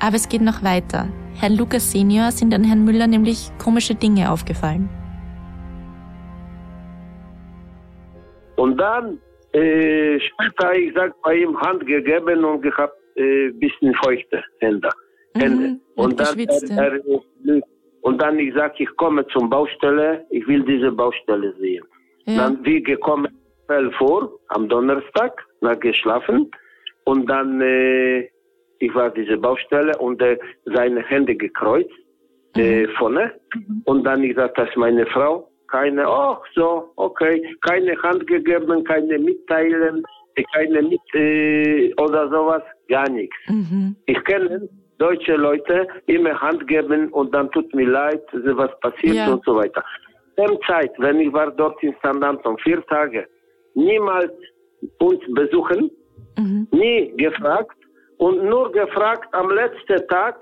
Aber 0.00 0.16
es 0.16 0.28
geht 0.28 0.42
noch 0.42 0.62
weiter. 0.62 1.08
Herrn 1.34 1.54
Lukas 1.54 1.90
Senior 1.90 2.30
sind 2.30 2.54
an 2.54 2.64
Herrn 2.64 2.84
Müller 2.84 3.06
nämlich 3.06 3.50
komische 3.62 3.94
Dinge 3.94 4.30
aufgefallen. 4.30 4.88
Und 8.56 8.78
dann 8.78 9.18
äh, 9.52 10.18
später, 10.20 10.74
ich 10.74 10.92
sag, 10.94 11.12
bei 11.22 11.36
ihm 11.36 11.60
Hand 11.60 11.86
gegeben 11.86 12.44
und 12.44 12.62
gehabt 12.62 12.94
äh, 13.16 13.50
bisschen 13.50 13.94
feuchte 13.94 14.42
Hände. 14.60 14.88
Mhm, 15.34 15.40
Hände. 15.40 15.68
Mhm, 15.68 15.80
und, 15.96 16.20
dann, 16.20 16.38
er, 16.38 16.92
er, 16.94 17.62
und 18.02 18.22
dann 18.22 18.38
ich 18.38 18.54
sag, 18.54 18.78
ich 18.80 18.94
komme 18.96 19.26
zum 19.28 19.48
Baustelle, 19.48 20.24
ich 20.30 20.46
will 20.46 20.62
diese 20.64 20.92
Baustelle 20.92 21.54
sehen. 21.58 21.84
Ja. 22.26 22.36
Dann 22.36 22.64
wir 22.64 22.82
gekommen 22.82 23.28
fell 23.66 23.90
vor 23.92 24.30
am 24.48 24.68
Donnerstag, 24.68 25.44
nach 25.60 25.78
geschlafen 25.80 26.50
und 27.04 27.28
dann 27.28 27.60
äh, 27.60 28.28
ich 28.78 28.94
war 28.94 29.10
diese 29.10 29.36
Baustelle 29.36 29.96
und 29.98 30.20
äh, 30.20 30.38
seine 30.66 31.02
Hände 31.02 31.34
gekreuzt 31.34 31.90
mhm. 32.56 32.62
äh, 32.62 32.88
vorne 32.98 33.32
mhm. 33.54 33.82
und 33.84 34.04
dann 34.04 34.22
ich 34.22 34.36
sag, 34.36 34.54
das 34.54 34.68
ist 34.68 34.76
meine 34.76 35.06
Frau, 35.06 35.48
keine, 35.68 36.06
ach 36.06 36.42
so, 36.54 36.92
okay, 36.96 37.56
keine 37.62 38.00
Hand 38.02 38.26
gegeben, 38.26 38.84
keine 38.84 39.18
mitteilen, 39.18 40.04
keine 40.52 40.82
mit 40.82 41.00
äh, 41.14 41.92
oder 41.94 42.28
sowas, 42.28 42.62
gar 42.88 43.08
nichts. 43.10 43.36
Mhm. 43.48 43.96
Ich 44.06 44.22
kenne 44.24 44.68
deutsche 44.98 45.36
Leute 45.36 45.86
immer 46.06 46.40
Hand 46.40 46.66
geben 46.66 47.12
und 47.12 47.34
dann 47.34 47.50
tut 47.50 47.74
mir 47.74 47.88
leid, 47.88 48.22
was 48.32 48.70
passiert 48.80 49.16
ja. 49.16 49.32
und 49.32 49.44
so 49.44 49.56
weiter. 49.56 49.82
In 50.36 50.58
Zeit, 50.66 50.92
wenn 50.98 51.20
ich 51.20 51.32
war 51.32 51.50
dort 51.50 51.82
in 51.82 51.94
St. 51.94 52.22
Anton, 52.22 52.56
vier 52.58 52.84
Tage, 52.86 53.26
niemals 53.74 54.32
uns 54.98 55.20
besuchen, 55.34 55.90
mhm. 56.38 56.66
nie 56.72 57.12
gefragt 57.16 57.76
und 58.18 58.44
nur 58.44 58.70
gefragt 58.72 59.32
am 59.32 59.50
letzten 59.50 60.06
Tag, 60.08 60.36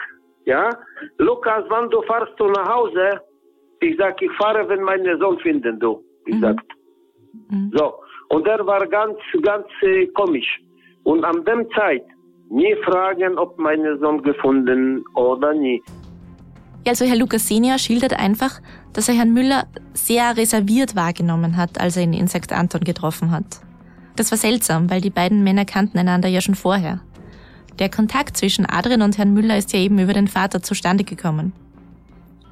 ja, 0.45 0.71
Lukas, 1.19 1.65
wann 1.69 1.89
du 1.91 2.03
fahrst 2.03 2.33
du 2.39 2.47
nach 2.49 2.69
Hause? 2.69 3.21
Ich 3.81 3.97
sag, 3.97 4.21
ich 4.21 4.33
fahre, 4.33 4.69
wenn 4.69 4.83
meine 4.83 5.19
Sohn 5.19 5.39
finden, 5.39 5.79
du. 5.79 6.03
Ich 6.27 6.35
mhm. 6.37 6.41
sag. 6.41 6.57
Mhm. 7.51 7.73
So. 7.75 7.95
Und 8.29 8.47
er 8.47 8.65
war 8.67 8.87
ganz, 8.87 9.19
ganz 9.43 9.67
äh, 9.83 10.07
komisch. 10.09 10.61
Und 11.05 11.25
an 11.25 11.45
dem 11.45 11.69
Zeit 11.73 12.05
nie 12.53 12.77
fragen, 12.85 13.39
ob 13.39 13.59
meine 13.59 13.99
Sohn 13.99 14.23
gefunden 14.23 15.05
oder 15.15 15.55
nie. 15.55 15.83
Also 16.87 17.05
Herr 17.05 17.17
Lukas 17.17 17.49
Senior 17.49 17.79
schildert 17.79 18.19
einfach, 18.19 18.61
dass 18.93 19.09
er 19.09 19.15
Herrn 19.15 19.33
Müller 19.33 19.67
sehr 19.95 20.37
reserviert 20.37 20.95
wahrgenommen 20.95 21.57
hat, 21.57 21.81
als 21.81 21.97
er 21.97 22.03
ihn 22.03 22.13
in 22.13 22.29
St. 22.29 22.53
Anton 22.53 22.83
getroffen 22.83 23.31
hat. 23.31 23.61
Das 24.17 24.31
war 24.31 24.39
seltsam, 24.39 24.91
weil 24.91 25.01
die 25.01 25.11
beiden 25.11 25.43
Männer 25.43 25.65
kannten 25.65 25.97
einander 25.99 26.29
ja 26.29 26.41
schon 26.41 26.55
vorher. 26.55 27.01
Der 27.79 27.89
Kontakt 27.89 28.37
zwischen 28.37 28.67
Adrian 28.67 29.03
und 29.03 29.17
Herrn 29.17 29.33
Müller 29.33 29.57
ist 29.57 29.73
ja 29.73 29.79
eben 29.79 29.99
über 29.99 30.13
den 30.13 30.29
Vater 30.29 30.63
zustande 30.63 31.05
gekommen. 31.05 31.53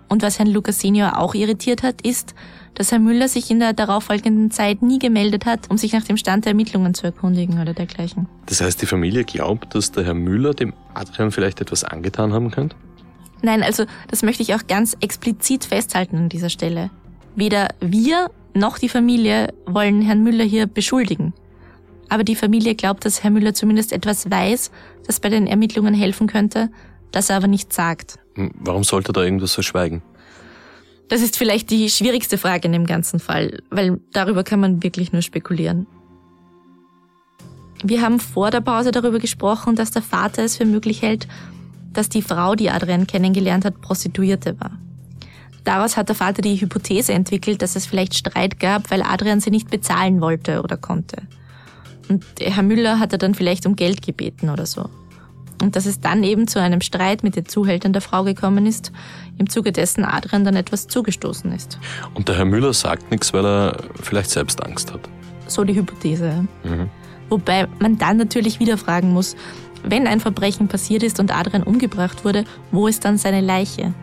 Und 0.09 0.23
was 0.23 0.39
Herrn 0.39 0.49
Lukas 0.49 0.81
Senior 0.81 1.19
auch 1.19 1.35
irritiert 1.35 1.83
hat, 1.83 2.01
ist, 2.03 2.35
dass 2.75 2.93
Herr 2.93 2.99
Müller 2.99 3.29
sich 3.29 3.51
in 3.51 3.61
der 3.61 3.73
darauffolgenden 3.73 4.51
Zeit 4.51 4.83
nie 4.83 4.99
gemeldet 4.99 5.47
hat, 5.47 5.71
um 5.71 5.77
sich 5.77 5.93
nach 5.93 6.05
dem 6.05 6.17
Stand 6.17 6.45
der 6.45 6.51
Ermittlungen 6.51 6.95
zu 6.95 7.05
erkundigen 7.05 7.61
oder 7.61 7.75
dergleichen. 7.75 8.29
Das 8.47 8.61
heißt, 8.61 8.81
die 8.81 8.87
Familie 8.87 9.25
glaubt, 9.25 9.75
dass 9.75 9.93
der 9.93 10.05
Herr 10.05 10.15
Müller 10.15 10.55
dem 10.55 10.73
Adrian 10.95 11.31
vielleicht 11.31 11.61
etwas 11.61 11.85
angetan 11.85 12.33
haben 12.33 12.51
könnte? 12.51 12.77
Nein, 13.43 13.63
also 13.63 13.85
das 14.09 14.23
möchte 14.23 14.43
ich 14.43 14.55
auch 14.55 14.67
ganz 14.67 14.97
explizit 15.01 15.65
festhalten 15.65 16.17
an 16.17 16.29
dieser 16.29 16.51
Stelle. 16.51 16.91
Weder 17.37 17.69
wir 17.81 18.31
noch 18.55 18.79
die 18.79 18.89
Familie 18.89 19.55
wollen 19.67 20.03
Herrn 20.03 20.23
Müller 20.23 20.45
hier 20.45 20.67
beschuldigen. 20.67 21.33
Aber 22.09 22.25
die 22.25 22.35
Familie 22.35 22.75
glaubt, 22.75 23.05
dass 23.05 23.23
Herr 23.23 23.31
Müller 23.31 23.55
zumindest 23.55 23.93
etwas 23.93 24.31
weiß, 24.31 24.71
das 25.07 25.21
bei 25.21 25.29
den 25.29 25.47
Ermittlungen 25.47 25.95
helfen 25.95 26.27
könnte, 26.27 26.69
das 27.13 27.31
er 27.31 27.37
aber 27.37 27.47
nicht 27.47 27.73
sagt. 27.73 28.19
Hm, 28.35 28.51
warum 28.55 28.85
sollte 28.85 29.11
er 29.11 29.13
da 29.15 29.23
irgendwas 29.23 29.55
verschweigen? 29.55 30.03
Das 31.11 31.23
ist 31.23 31.37
vielleicht 31.37 31.71
die 31.71 31.91
schwierigste 31.91 32.39
Frage 32.39 32.67
in 32.67 32.73
dem 32.73 32.87
ganzen 32.87 33.19
Fall, 33.19 33.65
weil 33.69 33.99
darüber 34.13 34.45
kann 34.45 34.61
man 34.61 34.81
wirklich 34.81 35.13
nur 35.13 35.23
spekulieren. 35.23 35.89
Wir 37.83 38.01
haben 38.01 38.21
vor 38.21 38.53
der 38.53 38.61
Pause 38.61 38.93
darüber 38.93 39.19
gesprochen, 39.19 39.75
dass 39.75 39.91
der 39.91 40.03
Vater 40.03 40.45
es 40.45 40.57
für 40.57 40.65
möglich 40.65 41.03
hält, 41.03 41.27
dass 41.93 42.11
die 42.11 42.23
Frau, 42.23 42.55
die 42.55 42.71
Adrian 42.71 43.09
kennengelernt 43.09 43.65
hat, 43.65 43.81
Prostituierte 43.81 44.61
war. 44.61 44.79
Daraus 45.65 45.97
hat 45.97 46.09
der 46.09 46.15
Vater 46.15 46.43
die 46.43 46.61
Hypothese 46.61 47.13
entwickelt, 47.13 47.61
dass 47.61 47.75
es 47.75 47.87
vielleicht 47.87 48.15
Streit 48.15 48.61
gab, 48.61 48.93
weil 48.93 49.03
Adrian 49.03 49.41
sie 49.41 49.51
nicht 49.51 49.69
bezahlen 49.69 50.21
wollte 50.21 50.63
oder 50.63 50.77
konnte. 50.77 51.23
Und 52.09 52.25
Herr 52.39 52.63
Müller 52.63 53.01
hatte 53.01 53.19
dann 53.19 53.35
vielleicht 53.35 53.67
um 53.67 53.75
Geld 53.75 54.03
gebeten 54.03 54.49
oder 54.49 54.65
so. 54.65 54.89
Und 55.63 55.77
dass 55.77 55.87
es 55.87 56.01
dann 56.01 56.25
eben 56.25 56.49
zu 56.49 56.61
einem 56.61 56.81
Streit 56.81 57.23
mit 57.23 57.37
den 57.37 57.47
Zuhältern 57.47 57.93
der 57.93 58.03
Frau 58.03 58.25
gekommen 58.25 58.67
ist, 58.67 58.93
im 59.39 59.49
Zuge 59.49 59.73
dessen 59.73 60.05
Adrian 60.05 60.45
dann 60.45 60.57
etwas 60.57 60.87
zugestoßen 60.87 61.53
ist. 61.53 61.79
Und 62.15 62.29
der 62.29 62.37
Herr 62.37 62.45
Müller 62.45 62.73
sagt 62.73 63.11
nichts, 63.11 63.33
weil 63.33 63.45
er 63.45 63.77
vielleicht 64.03 64.31
selbst 64.31 64.65
Angst 64.65 64.93
hat. 64.93 65.01
So 65.47 65.65
die 65.65 65.75
Hypothese. 65.75 66.47
Mhm. 66.65 66.89
Wobei 67.29 67.69
man 67.79 67.99
dann 67.99 68.17
natürlich 68.17 68.59
wieder 68.59 68.79
fragen 68.79 69.13
muss, 69.13 69.37
wenn 69.83 70.07
ein 70.07 70.21
Verbrechen 70.21 70.69
passiert 70.69 71.03
ist 71.03 71.21
und 71.21 71.35
Adrian 71.35 71.63
umgebracht 71.63 72.25
wurde, 72.25 72.45
wo 72.71 72.87
ist 72.87 73.05
dann 73.05 73.19
seine 73.19 73.41
Leiche? 73.41 73.95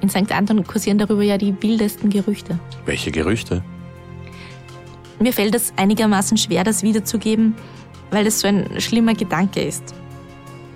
In 0.00 0.08
St. 0.08 0.32
Anton 0.32 0.66
kursieren 0.66 0.98
darüber 0.98 1.22
ja 1.22 1.36
die 1.36 1.54
wildesten 1.62 2.10
Gerüchte. 2.10 2.58
Welche 2.86 3.10
Gerüchte? 3.10 3.62
Mir 5.18 5.32
fällt 5.32 5.54
es 5.54 5.72
einigermaßen 5.76 6.36
schwer, 6.38 6.64
das 6.64 6.82
wiederzugeben, 6.82 7.54
weil 8.10 8.26
es 8.26 8.40
so 8.40 8.48
ein 8.48 8.80
schlimmer 8.80 9.14
Gedanke 9.14 9.60
ist. 9.60 9.94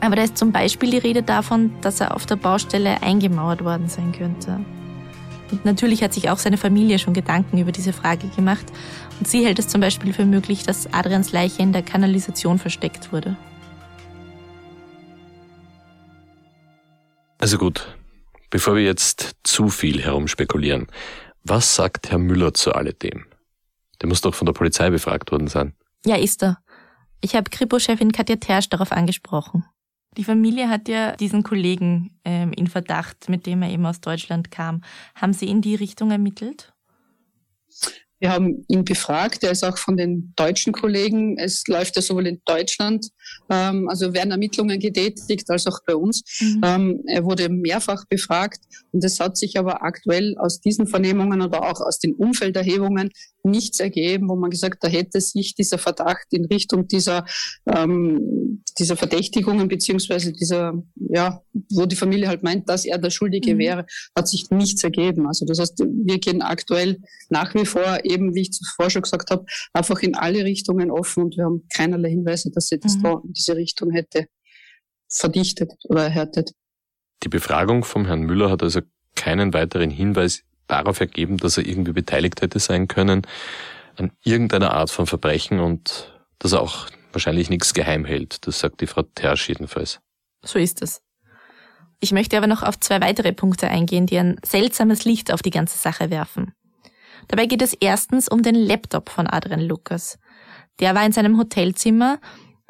Aber 0.04 0.16
da 0.16 0.22
ist 0.22 0.36
zum 0.36 0.52
Beispiel 0.52 0.90
die 0.90 0.98
Rede 0.98 1.22
davon, 1.22 1.80
dass 1.80 1.98
er 1.98 2.14
auf 2.14 2.26
der 2.26 2.36
Baustelle 2.36 3.02
eingemauert 3.02 3.64
worden 3.64 3.88
sein 3.88 4.12
könnte. 4.12 4.60
Und 5.50 5.64
natürlich 5.64 6.02
hat 6.02 6.12
sich 6.12 6.28
auch 6.28 6.36
seine 6.36 6.58
Familie 6.58 6.98
schon 6.98 7.14
Gedanken 7.14 7.56
über 7.56 7.72
diese 7.72 7.94
Frage 7.94 8.28
gemacht. 8.28 8.66
Und 9.18 9.26
sie 9.26 9.46
hält 9.46 9.58
es 9.58 9.68
zum 9.68 9.80
Beispiel 9.80 10.12
für 10.12 10.26
möglich, 10.26 10.62
dass 10.62 10.92
Adrians 10.92 11.32
Leiche 11.32 11.62
in 11.62 11.72
der 11.72 11.82
Kanalisation 11.82 12.58
versteckt 12.58 13.12
wurde. 13.12 13.34
Also 17.38 17.56
gut, 17.56 17.96
bevor 18.50 18.76
wir 18.76 18.84
jetzt 18.84 19.36
zu 19.42 19.70
viel 19.70 20.02
herumspekulieren, 20.02 20.86
was 21.44 21.74
sagt 21.74 22.10
Herr 22.10 22.18
Müller 22.18 22.52
zu 22.52 22.74
alledem? 22.74 23.24
Der 24.02 24.08
muss 24.10 24.20
doch 24.20 24.34
von 24.34 24.44
der 24.44 24.52
Polizei 24.52 24.90
befragt 24.90 25.32
worden 25.32 25.48
sein. 25.48 25.72
Ja, 26.04 26.16
ist 26.16 26.42
er. 26.42 26.58
Ich 27.22 27.34
habe 27.34 27.48
Kripo-Chefin 27.48 28.12
Katja 28.12 28.36
Tersch 28.36 28.68
darauf 28.68 28.92
angesprochen. 28.92 29.64
Die 30.16 30.24
Familie 30.24 30.68
hat 30.68 30.88
ja 30.88 31.16
diesen 31.16 31.42
Kollegen 31.42 32.11
ähm, 32.24 32.53
in 32.53 32.66
Verdacht, 32.66 33.29
mit 33.29 33.46
dem 33.46 33.62
er 33.62 33.70
eben 33.70 33.87
aus 33.87 34.00
Deutschland 34.00 34.50
kam. 34.50 34.83
Haben 35.14 35.33
Sie 35.33 35.48
in 35.48 35.61
die 35.61 35.74
Richtung 35.74 36.11
ermittelt? 36.11 36.73
Wir 38.24 38.32
haben 38.32 38.64
ihn 38.68 38.87
befragt, 38.87 39.44
er 39.44 39.50
ist 39.50 39.64
auch 39.64 39.76
von 39.76 39.98
den 39.98 40.32
deutschen 40.34 40.72
Kollegen, 40.72 41.37
es 41.37 41.62
läuft 41.66 41.96
ja 41.96 42.00
sowohl 42.00 42.26
in 42.26 42.40
Deutschland, 42.46 43.10
ähm, 43.50 43.87
also 43.87 44.14
werden 44.14 44.30
Ermittlungen 44.30 44.80
getätigt, 44.80 45.50
als 45.50 45.66
auch 45.66 45.80
bei 45.87 45.94
uns. 45.94 46.22
Mhm. 46.40 46.60
Ähm, 46.64 47.02
er 47.06 47.26
wurde 47.26 47.50
mehrfach 47.50 48.06
befragt 48.08 48.60
und 48.92 49.04
es 49.04 49.20
hat 49.20 49.37
sich 49.37 49.58
aber 49.58 49.82
aktuell 49.82 50.38
aus 50.38 50.62
diesen 50.62 50.87
Vernehmungen 50.87 51.42
oder 51.42 51.64
auch 51.64 51.82
aus 51.82 51.98
den 51.98 52.14
Umfelderhebungen 52.14 53.10
nichts 53.44 53.78
ergeben, 53.78 54.28
wo 54.28 54.37
man 54.37 54.50
gesagt, 54.50 54.82
da 54.82 54.88
hätte 54.88 55.20
sich 55.20 55.54
dieser 55.54 55.78
Verdacht 55.78 56.26
in 56.30 56.46
Richtung 56.46 56.88
dieser, 56.88 57.26
ähm, 57.66 58.62
dieser 58.78 58.96
Verdächtigungen 58.96 59.68
beziehungsweise 59.68 60.32
dieser, 60.32 60.82
ja, 60.94 61.42
wo 61.70 61.84
die 61.84 61.96
Familie 61.96 62.28
halt 62.28 62.42
meint, 62.42 62.68
dass 62.68 62.87
er 62.87 62.98
der 62.98 63.10
Schuldige 63.10 63.54
mhm. 63.54 63.58
wäre, 63.58 63.87
hat 64.16 64.28
sich 64.28 64.50
nichts 64.50 64.82
ergeben. 64.82 65.26
Also 65.26 65.44
das 65.44 65.58
heißt, 65.58 65.80
wir 65.80 66.18
gehen 66.18 66.40
aktuell 66.40 67.00
nach 67.28 67.54
wie 67.54 67.66
vor 67.66 67.98
eben, 68.14 68.35
wie 68.35 68.42
ich 68.42 68.53
zuvor 68.53 68.90
schon 68.90 69.03
gesagt 69.03 69.31
habe, 69.31 69.44
einfach 69.72 70.00
in 70.00 70.14
alle 70.14 70.44
Richtungen 70.44 70.90
offen 70.90 71.24
und 71.24 71.37
wir 71.37 71.44
haben 71.44 71.66
keinerlei 71.74 72.11
Hinweise, 72.11 72.50
dass 72.50 72.68
sie 72.68 72.79
das 72.79 72.96
mhm. 72.96 73.03
da 73.03 73.20
in 73.24 73.33
diese 73.33 73.57
Richtung 73.57 73.90
hätte 73.90 74.27
verdichtet 75.09 75.72
oder 75.85 76.05
erhärtet. 76.05 76.53
Die 77.22 77.29
Befragung 77.29 77.85
vom 77.85 78.07
Herrn 78.07 78.22
Müller 78.22 78.50
hat 78.50 78.62
also 78.62 78.81
keinen 79.14 79.55
weiteren 79.55 79.90
Hinweis 79.90 80.42
darauf 80.66 81.00
ergeben, 81.00 81.37
dass 81.37 81.57
er 81.57 81.66
irgendwie 81.66 81.92
beteiligt 81.92 82.42
hätte 82.42 82.59
sein 82.59 82.88
können 82.88 83.22
an 83.96 84.11
irgendeiner 84.24 84.72
Art 84.72 84.90
von 84.90 85.07
Verbrechen 85.07 85.61
und 85.61 86.12
dass 86.38 86.53
er 86.53 86.62
auch 86.62 86.88
wahrscheinlich 87.12 87.48
nichts 87.48 87.74
geheim 87.74 88.05
hält. 88.05 88.46
Das 88.46 88.59
sagt 88.59 88.81
die 88.81 88.87
Frau 88.87 89.03
Tersch 89.03 89.48
jedenfalls. 89.48 90.00
So 90.42 90.59
ist 90.59 90.83
es. 90.83 91.00
Ich 92.00 92.12
möchte 92.12 92.37
aber 92.37 92.46
noch 92.46 92.62
auf 92.62 92.79
zwei 92.81 93.00
weitere 93.00 93.33
Punkte 93.33 93.68
eingehen, 93.68 94.07
die 94.07 94.18
ein 94.18 94.37
seltsames 94.44 95.05
Licht 95.05 95.33
auf 95.33 95.42
die 95.42 95.50
ganze 95.50 95.79
Sache 95.79 96.11
werfen. 96.11 96.53
Dabei 97.29 97.46
geht 97.46 97.62
es 97.62 97.74
erstens 97.74 98.29
um 98.29 98.42
den 98.42 98.55
Laptop 98.55 99.09
von 99.09 99.27
Adrian 99.27 99.61
Lukas. 99.61 100.18
Der 100.81 100.94
war 100.94 101.05
in 101.05 101.12
seinem 101.12 101.38
Hotelzimmer, 101.38 102.20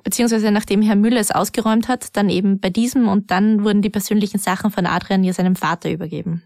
beziehungsweise 0.02 0.50
nachdem 0.50 0.82
Herr 0.82 0.96
Müller 0.96 1.20
es 1.20 1.30
ausgeräumt 1.30 1.88
hat, 1.88 2.16
dann 2.16 2.28
eben 2.28 2.60
bei 2.60 2.70
diesem 2.70 3.08
und 3.08 3.30
dann 3.30 3.64
wurden 3.64 3.82
die 3.82 3.90
persönlichen 3.90 4.38
Sachen 4.38 4.70
von 4.70 4.86
Adrian 4.86 5.24
ja 5.24 5.32
seinem 5.32 5.56
Vater 5.56 5.90
übergeben. 5.90 6.42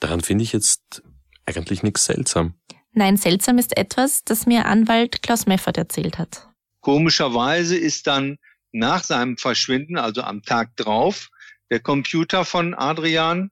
Daran 0.00 0.20
finde 0.20 0.44
ich 0.44 0.52
jetzt 0.52 1.02
eigentlich 1.46 1.82
nichts 1.82 2.04
seltsam. 2.04 2.54
Nein, 2.92 3.16
seltsam 3.16 3.58
ist 3.58 3.76
etwas, 3.76 4.24
das 4.24 4.46
mir 4.46 4.66
Anwalt 4.66 5.22
Klaus 5.22 5.46
Meffert 5.46 5.78
erzählt 5.78 6.18
hat. 6.18 6.48
Komischerweise 6.80 7.76
ist 7.76 8.06
dann 8.06 8.36
nach 8.72 9.04
seinem 9.04 9.36
Verschwinden, 9.36 9.96
also 9.98 10.22
am 10.22 10.42
Tag 10.42 10.76
drauf, 10.76 11.30
der 11.70 11.80
Computer 11.80 12.44
von 12.44 12.74
Adrian 12.74 13.50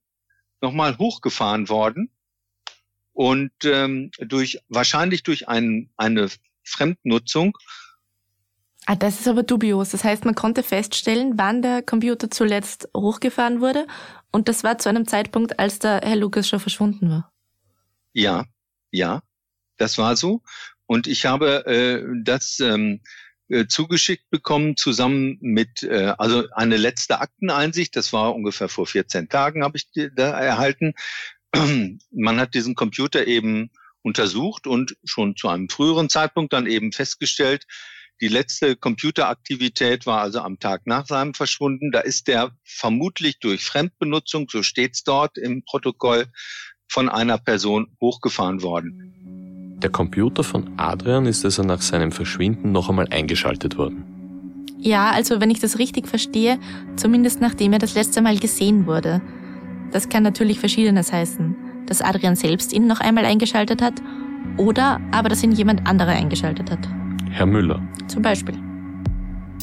nochmal 0.61 0.99
hochgefahren 0.99 1.69
worden 1.69 2.11
und 3.19 3.51
ähm, 3.65 4.13
durch 4.21 4.61
wahrscheinlich 4.69 5.25
durch 5.25 5.49
ein, 5.49 5.91
eine 5.97 6.29
Fremdnutzung. 6.63 7.59
Ah, 8.87 8.95
das 8.95 9.19
ist 9.19 9.27
aber 9.27 9.43
dubios. 9.43 9.91
Das 9.91 10.05
heißt, 10.05 10.25
man 10.25 10.37
konnte 10.37 10.63
feststellen, 10.63 11.33
wann 11.35 11.61
der 11.61 11.83
Computer 11.83 12.31
zuletzt 12.31 12.89
hochgefahren 12.97 13.61
wurde 13.61 13.89
und 14.31 14.47
das 14.47 14.63
war 14.63 14.79
zu 14.79 14.89
einem 14.89 15.09
Zeitpunkt, 15.09 15.59
als 15.59 15.81
der 15.81 16.01
Herr 16.05 16.15
Lukas 16.15 16.49
schon 16.49 16.61
verschwunden 16.61 17.11
war. 17.11 17.33
Ja, 18.13 18.45
ja, 18.93 19.21
das 19.79 19.99
war 19.99 20.15
so. 20.15 20.43
Und 20.87 21.09
ich 21.09 21.27
habe 21.27 21.67
äh, 21.67 22.23
das 22.23 22.61
ähm, 22.61 23.01
äh, 23.49 23.67
zugeschickt 23.67 24.31
bekommen 24.31 24.77
zusammen 24.77 25.39
mit, 25.41 25.83
äh, 25.83 26.15
also 26.19 26.45
eine 26.53 26.77
letzte 26.77 27.21
Akteneinsicht, 27.21 27.97
das 27.97 28.13
war 28.13 28.33
ungefähr 28.33 28.69
vor 28.69 28.87
14 28.87 29.29
Tagen, 29.29 29.65
habe 29.65 29.77
ich 29.77 29.89
da 30.15 30.39
erhalten. 30.39 30.95
Man 31.53 32.41
hat 32.41 32.55
diesen 32.55 32.75
Computer 32.75 33.27
eben 33.27 33.71
untersucht 34.03 34.67
und 34.67 34.97
schon 35.05 35.37
zu 35.37 35.49
einem 35.49 35.69
früheren 35.69 36.09
Zeitpunkt 36.09 36.53
dann 36.53 36.67
eben 36.67 36.93
festgestellt, 36.93 37.65
die 38.21 38.29
letzte 38.29 38.75
Computeraktivität 38.75 40.05
war 40.05 40.21
also 40.21 40.41
am 40.41 40.59
Tag 40.59 40.87
nach 40.87 41.07
seinem 41.07 41.35
Verschwunden. 41.35 41.93
Da 41.93 42.01
ist 42.01 42.27
der 42.27 42.51
vermutlich 42.65 43.39
durch 43.39 43.65
Fremdbenutzung, 43.65 44.49
so 44.51 44.65
steht's 44.65 45.05
dort 45.05 45.39
im 45.39 45.63
Protokoll, 45.65 46.27
von 46.89 47.09
einer 47.09 47.39
Person 47.39 47.97
hochgefahren 48.01 48.63
worden. 48.63 49.77
Der 49.81 49.91
Computer 49.91 50.43
von 50.43 50.73
Adrian 50.79 51.27
ist 51.27 51.45
also 51.45 51.63
nach 51.63 51.81
seinem 51.81 52.11
Verschwinden 52.11 52.73
noch 52.73 52.89
einmal 52.89 53.07
eingeschaltet 53.09 53.77
worden. 53.77 54.05
Ja, 54.81 55.11
also 55.11 55.41
wenn 55.41 55.51
ich 55.51 55.61
das 55.61 55.79
richtig 55.79 56.09
verstehe, 56.09 56.59
zumindest 56.97 57.41
nachdem 57.41 57.73
er 57.73 57.79
das 57.79 57.95
letzte 57.95 58.21
Mal 58.21 58.39
gesehen 58.39 58.87
wurde. 58.87 59.21
Das 59.90 60.09
kann 60.09 60.22
natürlich 60.22 60.61
verschiedenes 60.61 61.12
heißen. 61.12 61.57
Dass 61.87 62.03
Adrian 62.03 62.37
selbst 62.37 62.72
ihn 62.72 62.87
noch 62.87 63.01
einmal 63.01 63.24
eingeschaltet 63.24 63.81
hat 63.81 63.94
oder 64.57 65.01
aber 65.11 65.29
dass 65.29 65.42
ihn 65.42 65.53
jemand 65.53 65.87
anderer 65.87 66.12
eingeschaltet 66.12 66.70
hat. 66.70 66.87
Herr 67.31 67.46
Müller. 67.46 67.81
Zum 68.09 68.22
Beispiel. 68.22 68.55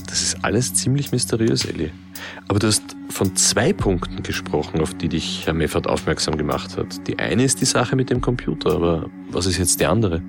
Das 0.07 0.21
ist 0.21 0.43
alles 0.43 0.73
ziemlich 0.73 1.11
mysteriös, 1.11 1.65
Elli. 1.65 1.91
Aber 2.47 2.59
du 2.59 2.67
hast 2.67 2.95
von 3.09 3.35
zwei 3.35 3.73
Punkten 3.73 4.23
gesprochen, 4.23 4.79
auf 4.81 4.93
die 4.93 5.09
dich 5.09 5.45
Herr 5.45 5.53
Meffert 5.53 5.87
aufmerksam 5.87 6.37
gemacht 6.37 6.77
hat. 6.77 7.07
Die 7.07 7.19
eine 7.19 7.43
ist 7.43 7.61
die 7.61 7.65
Sache 7.65 7.95
mit 7.95 8.09
dem 8.09 8.21
Computer, 8.21 8.75
aber 8.75 9.09
was 9.29 9.45
ist 9.45 9.57
jetzt 9.57 9.79
die 9.79 9.85
andere? 9.85 10.21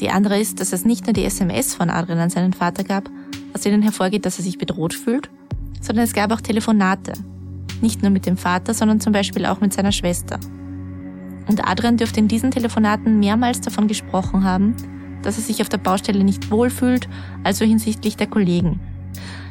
Die 0.00 0.10
andere 0.10 0.38
ist, 0.38 0.60
dass 0.60 0.72
es 0.72 0.84
nicht 0.84 1.06
nur 1.06 1.12
die 1.12 1.24
SMS 1.24 1.74
von 1.74 1.90
Adrian 1.90 2.18
an 2.18 2.30
seinen 2.30 2.52
Vater 2.52 2.84
gab, 2.84 3.10
aus 3.52 3.62
denen 3.62 3.82
hervorgeht, 3.82 4.24
dass 4.26 4.38
er 4.38 4.44
sich 4.44 4.58
bedroht 4.58 4.94
fühlt, 4.94 5.28
sondern 5.80 6.04
es 6.04 6.12
gab 6.12 6.30
auch 6.30 6.40
Telefonate. 6.40 7.14
Nicht 7.80 8.02
nur 8.02 8.10
mit 8.10 8.26
dem 8.26 8.36
Vater, 8.36 8.74
sondern 8.74 9.00
zum 9.00 9.12
Beispiel 9.12 9.46
auch 9.46 9.60
mit 9.60 9.72
seiner 9.72 9.92
Schwester. 9.92 10.38
Und 11.46 11.66
Adrian 11.66 11.96
dürfte 11.96 12.20
in 12.20 12.28
diesen 12.28 12.50
Telefonaten 12.50 13.18
mehrmals 13.18 13.60
davon 13.60 13.88
gesprochen 13.88 14.44
haben, 14.44 14.76
dass 15.22 15.36
er 15.36 15.42
sich 15.42 15.60
auf 15.62 15.68
der 15.68 15.78
Baustelle 15.78 16.24
nicht 16.24 16.50
wohlfühlt, 16.50 17.08
also 17.42 17.64
hinsichtlich 17.64 18.16
der 18.16 18.26
Kollegen. 18.26 18.80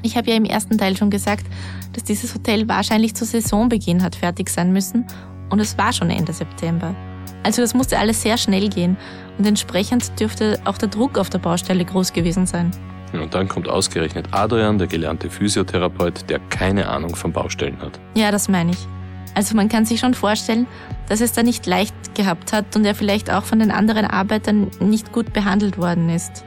Ich 0.03 0.15
habe 0.15 0.29
ja 0.29 0.35
im 0.35 0.45
ersten 0.45 0.77
Teil 0.77 0.95
schon 0.95 1.09
gesagt, 1.09 1.45
dass 1.93 2.03
dieses 2.03 2.33
Hotel 2.33 2.67
wahrscheinlich 2.67 3.15
zu 3.15 3.25
Saisonbeginn 3.25 4.03
hat 4.03 4.15
fertig 4.15 4.49
sein 4.49 4.71
müssen 4.71 5.05
und 5.49 5.59
es 5.59 5.77
war 5.77 5.91
schon 5.91 6.09
Ende 6.09 6.33
September. 6.33 6.95
Also 7.43 7.61
das 7.61 7.73
musste 7.73 7.97
alles 7.97 8.21
sehr 8.21 8.37
schnell 8.37 8.69
gehen 8.69 8.97
und 9.37 9.45
entsprechend 9.45 10.19
dürfte 10.19 10.59
auch 10.65 10.77
der 10.77 10.89
Druck 10.89 11.17
auf 11.17 11.29
der 11.29 11.39
Baustelle 11.39 11.85
groß 11.85 12.13
gewesen 12.13 12.45
sein. 12.45 12.71
Und 13.13 13.33
dann 13.33 13.47
kommt 13.47 13.67
ausgerechnet 13.67 14.27
Adrian, 14.31 14.77
der 14.77 14.87
gelernte 14.87 15.29
Physiotherapeut, 15.29 16.29
der 16.29 16.39
keine 16.49 16.89
Ahnung 16.89 17.15
von 17.15 17.31
Baustellen 17.31 17.79
hat. 17.81 17.99
Ja, 18.15 18.31
das 18.31 18.49
meine 18.49 18.71
ich. 18.71 18.87
Also 19.33 19.55
man 19.55 19.69
kann 19.69 19.85
sich 19.85 19.99
schon 19.99 20.13
vorstellen, 20.13 20.65
dass 21.07 21.21
es 21.21 21.31
da 21.31 21.43
nicht 21.43 21.65
leicht 21.67 21.93
gehabt 22.15 22.53
hat 22.53 22.75
und 22.75 22.85
er 22.85 22.95
vielleicht 22.95 23.31
auch 23.31 23.43
von 23.43 23.59
den 23.59 23.71
anderen 23.71 24.05
Arbeitern 24.05 24.71
nicht 24.79 25.11
gut 25.11 25.31
behandelt 25.31 25.77
worden 25.77 26.09
ist. 26.09 26.43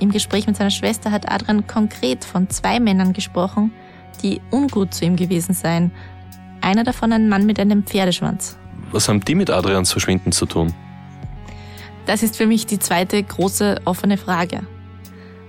Im 0.00 0.10
Gespräch 0.10 0.46
mit 0.46 0.56
seiner 0.56 0.70
Schwester 0.70 1.10
hat 1.10 1.30
Adrian 1.30 1.66
konkret 1.66 2.24
von 2.24 2.48
zwei 2.50 2.80
Männern 2.80 3.12
gesprochen, 3.12 3.72
die 4.22 4.40
ungut 4.50 4.94
zu 4.94 5.04
ihm 5.04 5.16
gewesen 5.16 5.54
seien. 5.54 5.92
Einer 6.60 6.82
davon 6.82 7.12
ein 7.12 7.28
Mann 7.28 7.46
mit 7.46 7.60
einem 7.60 7.84
Pferdeschwanz. 7.84 8.56
Was 8.90 9.08
haben 9.08 9.20
die 9.20 9.34
mit 9.34 9.50
Adrians 9.50 9.92
Verschwinden 9.92 10.32
zu 10.32 10.46
tun? 10.46 10.72
Das 12.06 12.22
ist 12.22 12.36
für 12.36 12.46
mich 12.46 12.66
die 12.66 12.78
zweite 12.78 13.22
große 13.22 13.82
offene 13.84 14.16
Frage. 14.16 14.62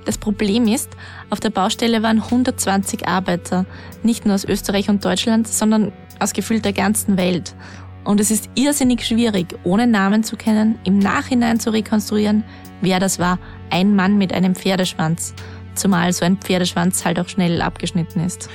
Das 0.06 0.20
Problem 0.20 0.68
ist, 0.68 0.89
auf 1.32 1.39
der 1.39 1.50
Baustelle 1.50 2.04
waren 2.04 2.22
120 2.22 3.08
Arbeiter, 3.08 3.65
nicht 4.04 4.26
nur 4.26 4.36
aus 4.36 4.46
Österreich 4.46 4.89
und 4.89 5.04
Deutschland, 5.04 5.48
sondern 5.48 5.91
aus 6.20 6.34
gefühlt 6.34 6.63
der 6.63 6.74
ganzen 6.74 7.18
Welt. 7.18 7.56
Und 8.04 8.20
es 8.20 8.30
ist 8.30 8.50
irrsinnig 8.54 9.04
schwierig, 9.04 9.56
ohne 9.63 9.88
Namen 9.88 10.24
zu 10.24 10.38
kennen, 10.38 10.78
im 10.84 11.00
Nachhinein 11.00 11.60
zu 11.60 11.72
rekonstruieren, 11.72 12.44
wer 12.82 13.00
das 13.00 13.18
war. 13.18 13.39
Ein 13.72 13.96
Mann 13.96 14.20
mit 14.20 14.32
einem 14.32 14.54
Pferdeschwanz. 14.54 15.34
Zumal 15.74 16.13
so 16.13 16.24
ein 16.24 16.38
Pferdeschwanz 16.38 17.04
halt 17.04 17.20
auch 17.20 17.28
schnell 17.28 17.62
abgeschnitten 17.63 18.24
ist. 18.24 18.48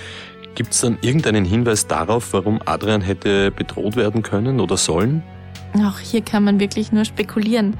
Gibt 0.55 0.73
es 0.73 0.81
dann 0.81 0.99
irgendeinen 1.01 1.45
Hinweis 1.45 1.89
darauf, 1.89 2.33
warum 2.33 2.61
Adrian 2.65 3.01
hätte 3.01 3.51
bedroht 3.51 3.97
werden 3.97 4.23
können 4.23 4.61
oder 4.61 4.77
sollen? 4.77 5.23
Auch 5.85 5.99
hier 5.99 6.23
kann 6.23 6.45
man 6.45 6.61
wirklich 6.61 6.93
nur 6.93 7.05
spekulieren. 7.05 7.77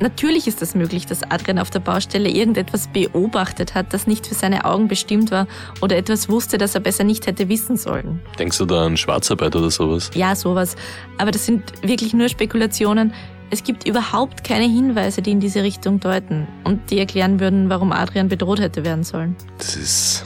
Natürlich 0.00 0.46
ist 0.46 0.62
es 0.62 0.76
möglich, 0.76 1.06
dass 1.06 1.24
Adrian 1.24 1.58
auf 1.58 1.70
der 1.70 1.80
Baustelle 1.80 2.28
irgendetwas 2.28 2.88
beobachtet 2.88 3.74
hat, 3.74 3.92
das 3.92 4.06
nicht 4.06 4.26
für 4.26 4.34
seine 4.34 4.64
Augen 4.64 4.86
bestimmt 4.86 5.32
war 5.32 5.48
oder 5.80 5.96
etwas 5.96 6.28
wusste, 6.28 6.56
das 6.56 6.74
er 6.74 6.80
besser 6.80 7.02
nicht 7.02 7.26
hätte 7.26 7.48
wissen 7.48 7.76
sollen. 7.76 8.20
Denkst 8.38 8.58
du 8.58 8.64
da 8.64 8.86
an 8.86 8.96
Schwarzarbeit 8.96 9.56
oder 9.56 9.70
sowas? 9.70 10.10
Ja, 10.14 10.36
sowas. 10.36 10.76
Aber 11.18 11.32
das 11.32 11.46
sind 11.46 11.72
wirklich 11.82 12.14
nur 12.14 12.28
Spekulationen. 12.28 13.12
Es 13.50 13.64
gibt 13.64 13.88
überhaupt 13.88 14.44
keine 14.44 14.66
Hinweise, 14.66 15.20
die 15.20 15.32
in 15.32 15.40
diese 15.40 15.64
Richtung 15.64 15.98
deuten 15.98 16.46
und 16.64 16.90
die 16.90 16.98
erklären 16.98 17.40
würden, 17.40 17.68
warum 17.68 17.90
Adrian 17.90 18.28
bedroht 18.28 18.60
hätte 18.60 18.84
werden 18.84 19.02
sollen. 19.02 19.34
Das 19.56 19.74
ist, 19.74 20.24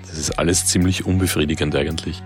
das 0.00 0.18
ist 0.18 0.38
alles 0.38 0.66
ziemlich 0.66 1.06
unbefriedigend 1.06 1.76
eigentlich. 1.76 2.22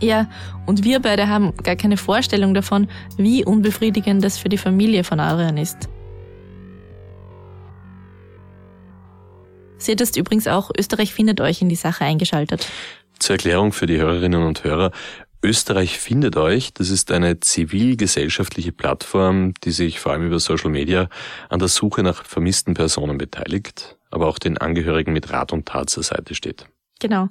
Ja, 0.00 0.28
und 0.66 0.84
wir 0.84 1.00
beide 1.00 1.28
haben 1.28 1.54
gar 1.62 1.74
keine 1.74 1.96
Vorstellung 1.96 2.52
davon, 2.52 2.86
wie 3.16 3.44
unbefriedigend 3.44 4.22
das 4.22 4.36
für 4.36 4.50
die 4.50 4.58
Familie 4.58 5.04
von 5.04 5.20
Adrian 5.20 5.56
ist. 5.56 5.88
Sie 9.78 9.92
hättest 9.92 10.16
übrigens 10.16 10.46
auch 10.46 10.70
Österreich 10.76 11.12
findet 11.12 11.40
euch 11.40 11.62
in 11.62 11.68
die 11.68 11.76
Sache 11.76 12.04
eingeschaltet. 12.04 12.68
Zur 13.18 13.34
Erklärung 13.34 13.72
für 13.72 13.86
die 13.86 13.98
Hörerinnen 13.98 14.42
und 14.42 14.64
Hörer. 14.64 14.92
Österreich 15.42 15.98
findet 15.98 16.36
euch, 16.36 16.72
das 16.74 16.90
ist 16.90 17.12
eine 17.12 17.40
zivilgesellschaftliche 17.40 18.72
Plattform, 18.72 19.54
die 19.64 19.70
sich 19.70 20.00
vor 20.00 20.12
allem 20.12 20.26
über 20.26 20.40
Social 20.40 20.70
Media 20.70 21.08
an 21.48 21.58
der 21.58 21.68
Suche 21.68 22.02
nach 22.02 22.24
vermissten 22.24 22.74
Personen 22.74 23.18
beteiligt, 23.18 23.96
aber 24.10 24.26
auch 24.26 24.38
den 24.38 24.58
Angehörigen 24.58 25.12
mit 25.12 25.30
Rat 25.30 25.52
und 25.52 25.66
Tat 25.66 25.90
zur 25.90 26.02
Seite 26.02 26.34
steht. 26.34 26.66
Genau. 26.98 27.28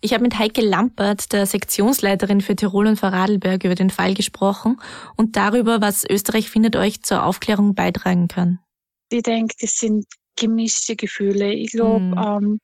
Ich 0.00 0.14
habe 0.14 0.22
mit 0.22 0.38
Heike 0.38 0.60
Lampert, 0.60 1.32
der 1.32 1.44
Sektionsleiterin 1.44 2.40
für 2.40 2.54
Tirol 2.54 2.86
und 2.86 2.96
Vorarlberg, 2.96 3.64
über 3.64 3.74
den 3.74 3.90
Fall 3.90 4.14
gesprochen 4.14 4.80
und 5.16 5.36
darüber, 5.36 5.80
was 5.80 6.04
Österreich 6.08 6.48
findet 6.48 6.76
euch 6.76 7.02
zur 7.02 7.24
Aufklärung 7.24 7.74
beitragen 7.74 8.28
kann. 8.28 8.60
Ich 9.10 9.22
denke, 9.22 9.56
das 9.60 9.72
sind 9.72 10.06
gemischte 10.38 10.96
Gefühle. 10.96 11.52
Ich 11.52 11.72
glaube, 11.72 12.00
mhm. 12.00 12.18
ähm, 12.18 12.60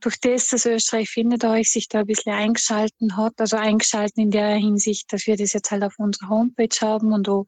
durch 0.00 0.20
das, 0.20 0.48
dass 0.48 0.66
Österreich 0.66 1.08
findet 1.08 1.44
euch 1.44 1.70
sich 1.70 1.88
da 1.88 2.00
ein 2.00 2.06
bisschen 2.06 2.32
eingeschalten 2.32 3.16
hat, 3.16 3.34
also 3.38 3.56
eingeschalten 3.56 4.22
in 4.22 4.30
der 4.30 4.54
Hinsicht, 4.56 5.12
dass 5.12 5.26
wir 5.26 5.36
das 5.36 5.52
jetzt 5.52 5.70
halt 5.70 5.82
auf 5.82 5.94
unserer 5.98 6.28
Homepage 6.28 6.76
haben 6.80 7.12
und 7.12 7.28
auch 7.28 7.46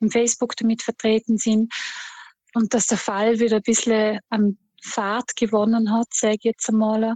im 0.00 0.10
Facebook 0.10 0.56
damit 0.56 0.82
vertreten 0.82 1.36
sind 1.36 1.72
und 2.54 2.72
dass 2.74 2.86
der 2.86 2.98
Fall 2.98 3.40
wieder 3.40 3.56
ein 3.56 3.62
bisschen 3.62 4.18
an 4.30 4.56
Fahrt 4.82 5.36
gewonnen 5.36 5.92
hat, 5.92 6.06
sage 6.12 6.36
ich 6.36 6.44
jetzt 6.44 6.68
einmal, 6.68 7.14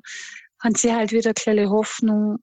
haben 0.62 0.74
sie 0.74 0.92
halt 0.92 1.12
wieder 1.12 1.28
eine 1.28 1.34
kleine 1.34 1.70
Hoffnung, 1.70 2.38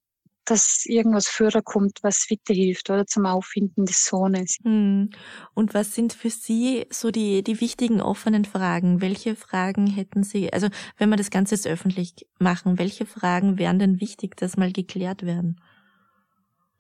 dass 0.46 0.84
irgendwas 0.86 1.28
Führer 1.28 1.62
kommt, 1.62 2.00
was 2.02 2.28
weiterhilft 2.30 2.90
oder 2.90 3.06
zum 3.06 3.26
Auffinden 3.26 3.86
des 3.86 4.06
Sohnes. 4.06 4.58
Hm. 4.64 5.10
Und 5.54 5.74
was 5.74 5.94
sind 5.94 6.14
für 6.14 6.30
Sie 6.30 6.86
so 6.90 7.12
die, 7.12 7.44
die 7.44 7.62
wichtigen 7.62 8.02
offenen 8.02 8.46
Fragen? 8.46 9.02
Welche 9.02 9.36
Fragen 9.36 9.88
hätten 9.88 10.24
Sie, 10.24 10.52
also 10.52 10.68
wenn 10.98 11.10
wir 11.10 11.18
das 11.18 11.30
Ganze 11.30 11.56
jetzt 11.56 11.68
öffentlich 11.68 12.14
machen, 12.40 12.80
welche 12.80 13.06
Fragen 13.06 13.58
wären 13.58 13.80
denn 13.80 14.02
wichtig, 14.02 14.36
dass 14.38 14.58
mal 14.58 14.72
geklärt 14.72 15.24
werden? 15.24 15.62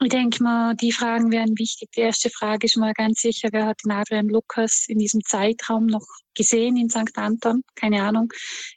Ich 0.03 0.09
denke 0.09 0.41
mal, 0.41 0.75
die 0.75 0.91
Fragen 0.91 1.31
wären 1.31 1.55
wichtig. 1.59 1.91
Die 1.91 2.01
erste 2.01 2.31
Frage 2.31 2.65
ist 2.65 2.75
mal 2.75 2.93
ganz 2.93 3.21
sicher, 3.21 3.49
wer 3.51 3.67
hat 3.67 3.81
den 3.85 3.91
Adrian 3.91 4.29
Lukas 4.29 4.85
in 4.87 4.97
diesem 4.97 5.21
Zeitraum 5.23 5.85
noch 5.85 6.07
gesehen 6.33 6.75
in 6.75 6.89
St. 6.89 7.15
Anton? 7.15 7.61
Keine 7.75 8.01
Ahnung. 8.01 8.33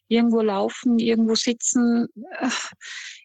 Irgendwo 0.09 0.43
laufen, 0.43 0.99
irgendwo 0.99 1.35
sitzen 1.35 2.09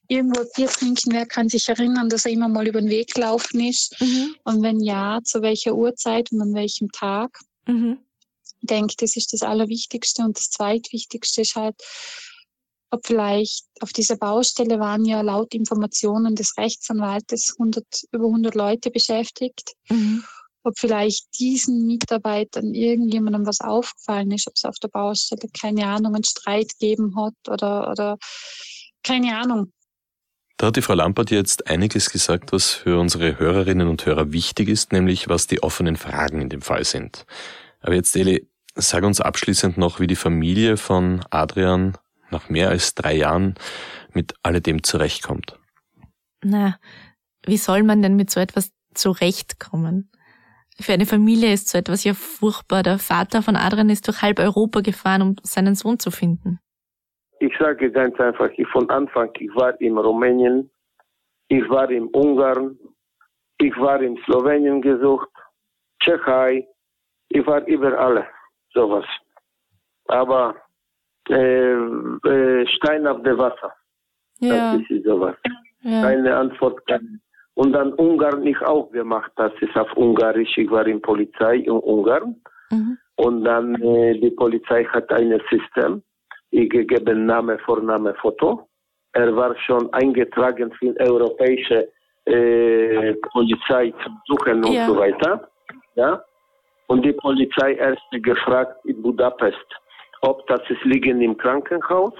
irgendwo 0.09 0.43
Bier 0.55 0.67
trinken, 0.67 1.13
wer 1.13 1.25
kann 1.25 1.47
sich 1.47 1.69
erinnern, 1.69 2.09
dass 2.09 2.25
er 2.25 2.31
immer 2.31 2.49
mal 2.49 2.67
über 2.67 2.81
den 2.81 2.89
Weg 2.89 3.13
gelaufen 3.13 3.61
ist? 3.61 3.95
Mhm. 4.01 4.35
Und 4.43 4.63
wenn 4.63 4.81
ja, 4.81 5.19
zu 5.23 5.41
welcher 5.41 5.75
Uhrzeit 5.75 6.31
und 6.31 6.41
an 6.41 6.53
welchem 6.53 6.91
Tag? 6.91 7.39
Mhm. 7.67 7.99
Ich 8.61 8.67
denke, 8.67 8.95
das 8.97 9.15
ist 9.15 9.31
das 9.31 9.43
Allerwichtigste. 9.43 10.23
Und 10.23 10.37
das 10.37 10.49
Zweitwichtigste 10.49 11.41
ist 11.41 11.55
halt, 11.55 11.75
ob 12.89 13.05
vielleicht 13.05 13.65
auf 13.81 13.93
dieser 13.93 14.17
Baustelle 14.17 14.79
waren 14.79 15.05
ja 15.05 15.21
laut 15.21 15.53
Informationen 15.53 16.35
des 16.35 16.57
Rechtsanwaltes 16.57 17.55
100, 17.59 17.85
über 18.11 18.25
100 18.25 18.55
Leute 18.55 18.89
beschäftigt. 18.89 19.73
Mhm. 19.89 20.23
Ob 20.63 20.77
vielleicht 20.77 21.27
diesen 21.39 21.85
Mitarbeitern 21.85 22.73
irgendjemandem 22.73 23.45
was 23.45 23.61
aufgefallen 23.61 24.31
ist, 24.31 24.47
ob 24.47 24.55
es 24.55 24.65
auf 24.65 24.77
der 24.79 24.89
Baustelle 24.89 25.47
keine 25.57 25.85
Ahnung, 25.85 26.15
einen 26.15 26.23
Streit 26.23 26.77
geben 26.79 27.15
hat 27.15 27.35
oder, 27.47 27.91
oder 27.91 28.17
keine 29.03 29.37
Ahnung. 29.37 29.71
Da 30.59 30.67
hat 30.67 30.75
die 30.75 30.81
Frau 30.81 30.93
Lampert 30.93 31.31
jetzt 31.31 31.67
einiges 31.67 32.09
gesagt, 32.09 32.51
was 32.51 32.71
für 32.71 32.99
unsere 32.99 33.39
Hörerinnen 33.39 33.87
und 33.87 34.05
Hörer 34.05 34.33
wichtig 34.33 34.67
ist, 34.67 34.91
nämlich 34.91 35.29
was 35.29 35.47
die 35.47 35.63
offenen 35.63 35.95
Fragen 35.95 36.41
in 36.41 36.49
dem 36.49 36.61
Fall 36.61 36.83
sind. 36.83 37.25
Aber 37.79 37.95
jetzt, 37.95 38.13
Eli, 38.17 38.45
sag 38.75 39.05
uns 39.05 39.21
abschließend 39.21 39.77
noch, 39.77 40.01
wie 40.01 40.07
die 40.07 40.17
Familie 40.17 40.75
von 40.75 41.23
Adrian 41.29 41.97
nach 42.29 42.49
mehr 42.49 42.67
als 42.67 42.93
drei 42.93 43.15
Jahren 43.15 43.55
mit 44.11 44.33
alledem 44.43 44.83
zurechtkommt. 44.83 45.57
Na, 46.43 46.77
wie 47.45 47.57
soll 47.57 47.83
man 47.83 48.01
denn 48.01 48.17
mit 48.17 48.29
so 48.29 48.41
etwas 48.41 48.73
zurechtkommen? 48.93 50.11
Für 50.77 50.91
eine 50.91 51.05
Familie 51.05 51.53
ist 51.53 51.69
so 51.69 51.77
etwas 51.77 52.03
ja 52.03 52.13
furchtbar. 52.13 52.83
Der 52.83 52.99
Vater 52.99 53.41
von 53.43 53.55
Adrian 53.55 53.89
ist 53.89 54.09
durch 54.09 54.21
halb 54.21 54.39
Europa 54.39 54.81
gefahren, 54.81 55.21
um 55.21 55.35
seinen 55.41 55.75
Sohn 55.75 55.99
zu 55.99 56.11
finden. 56.11 56.59
Ich 57.39 57.53
sage 57.57 57.91
ganz 57.91 58.19
einfach, 58.19 58.49
ich 58.57 58.67
von 58.67 58.89
Anfang, 58.89 59.31
ich 59.39 59.53
war 59.55 59.79
in 59.79 59.97
Rumänien, 59.97 60.69
ich 61.47 61.67
war 61.69 61.89
in 61.89 62.07
Ungarn, 62.07 62.77
ich 63.59 63.75
war 63.77 64.01
in 64.01 64.17
Slowenien 64.25 64.81
gesucht, 64.81 65.29
Tschechei, 66.01 66.67
ich 67.29 67.45
war 67.45 67.65
überall 67.67 68.27
sowas. 68.73 69.05
Aber 70.07 70.55
äh, 71.29 71.73
äh, 71.73 72.67
Stein 72.67 73.07
auf 73.07 73.21
dem 73.23 73.37
Wasser. 73.37 73.73
Ja. 74.39 74.73
Das 74.73 74.81
ist 74.89 75.05
sowas. 75.05 75.35
ja. 75.81 76.01
Keine 76.01 76.35
Antwort. 76.35 76.85
keine. 76.87 77.19
Und 77.53 77.73
dann 77.73 77.93
Ungarn 77.93 78.45
ich 78.47 78.59
auch 78.61 78.89
gemacht. 78.91 79.31
Das 79.35 79.51
ist 79.61 79.75
auf 79.75 79.91
Ungarisch. 79.97 80.57
Ich 80.57 80.71
war 80.71 80.87
in 80.87 81.01
Polizei 81.01 81.57
in 81.57 81.71
Ungarn. 81.71 82.35
Mhm. 82.71 82.97
Und 83.17 83.43
dann 83.43 83.75
äh, 83.81 84.17
die 84.19 84.31
Polizei 84.31 84.85
hat 84.85 85.11
ein 85.11 85.39
System. 85.49 86.01
Ich 86.51 86.69
gebe 86.69 87.15
Name, 87.15 87.57
Vorname, 87.59 88.13
Foto. 88.15 88.67
Er 89.13 89.35
war 89.35 89.55
schon 89.65 89.91
eingetragen 89.93 90.71
für 90.73 90.93
die 90.93 90.99
europäische 91.01 91.87
äh, 92.25 93.13
Polizei 93.31 93.91
zu 94.03 94.09
suchen 94.27 94.63
und 94.63 94.73
Ja. 94.73 94.85
so 94.87 94.97
weiter. 94.97 95.47
Ja. 95.95 96.23
Und 96.87 97.03
die 97.03 97.13
Polizei 97.13 97.73
erst 97.73 98.01
gefragt 98.11 98.75
in 98.85 99.01
Budapest, 99.01 99.65
ob 100.21 100.45
das 100.47 100.61
ist 100.69 100.83
liegen 100.83 101.21
im 101.21 101.37
Krankenhaus 101.37 102.13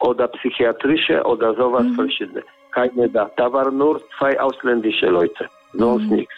oder 0.00 0.28
psychiatrische 0.28 1.22
oder 1.24 1.54
sowas 1.54 1.84
Mhm. 1.86 1.94
verschiedene. 1.94 2.42
Keine 2.72 3.08
da. 3.08 3.30
Da 3.36 3.52
waren 3.52 3.76
nur 3.76 4.02
zwei 4.18 4.38
ausländische 4.40 5.06
Leute, 5.06 5.48
sonst 5.74 6.04
Mhm. 6.04 6.16
nichts. 6.16 6.34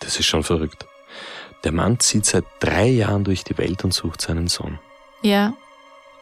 Das 0.00 0.18
ist 0.18 0.26
schon 0.26 0.42
verrückt. 0.42 0.86
Der 1.64 1.72
Mann 1.72 1.98
zieht 2.00 2.24
seit 2.26 2.44
drei 2.60 2.86
Jahren 2.88 3.22
durch 3.24 3.44
die 3.44 3.56
Welt 3.56 3.84
und 3.84 3.92
sucht 3.94 4.20
seinen 4.20 4.48
Sohn. 4.48 4.78
Ja. 5.22 5.52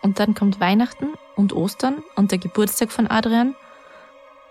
Und 0.02 0.18
dann 0.18 0.34
kommt 0.34 0.60
Weihnachten 0.60 1.14
und 1.36 1.52
Ostern 1.52 2.02
und 2.16 2.30
der 2.32 2.38
Geburtstag 2.38 2.90
von 2.90 3.06
Adrian. 3.06 3.54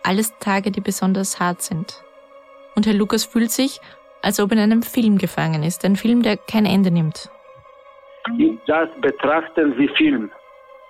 Alles 0.04 0.38
Tage, 0.40 0.72
die 0.72 0.82
besonders 0.82 1.40
hart 1.40 1.62
sind. 1.62 2.04
Und 2.76 2.86
Herr 2.86 2.94
Lukas 2.94 3.26
fühlt 3.26 3.52
sich, 3.52 3.82
als 4.22 4.40
ob 4.40 4.52
er 4.52 4.58
in 4.58 4.64
einem 4.64 4.84
Film 4.84 5.18
gefangen 5.18 5.64
ist. 5.64 5.84
Ein 5.86 5.96
Film, 5.96 6.22
der 6.22 6.38
kein 6.38 6.66
Ende 6.66 6.92
nimmt. 6.92 7.30
das 8.68 8.90
betrachten 9.02 9.78
wie 9.78 9.88
Film. 9.90 10.32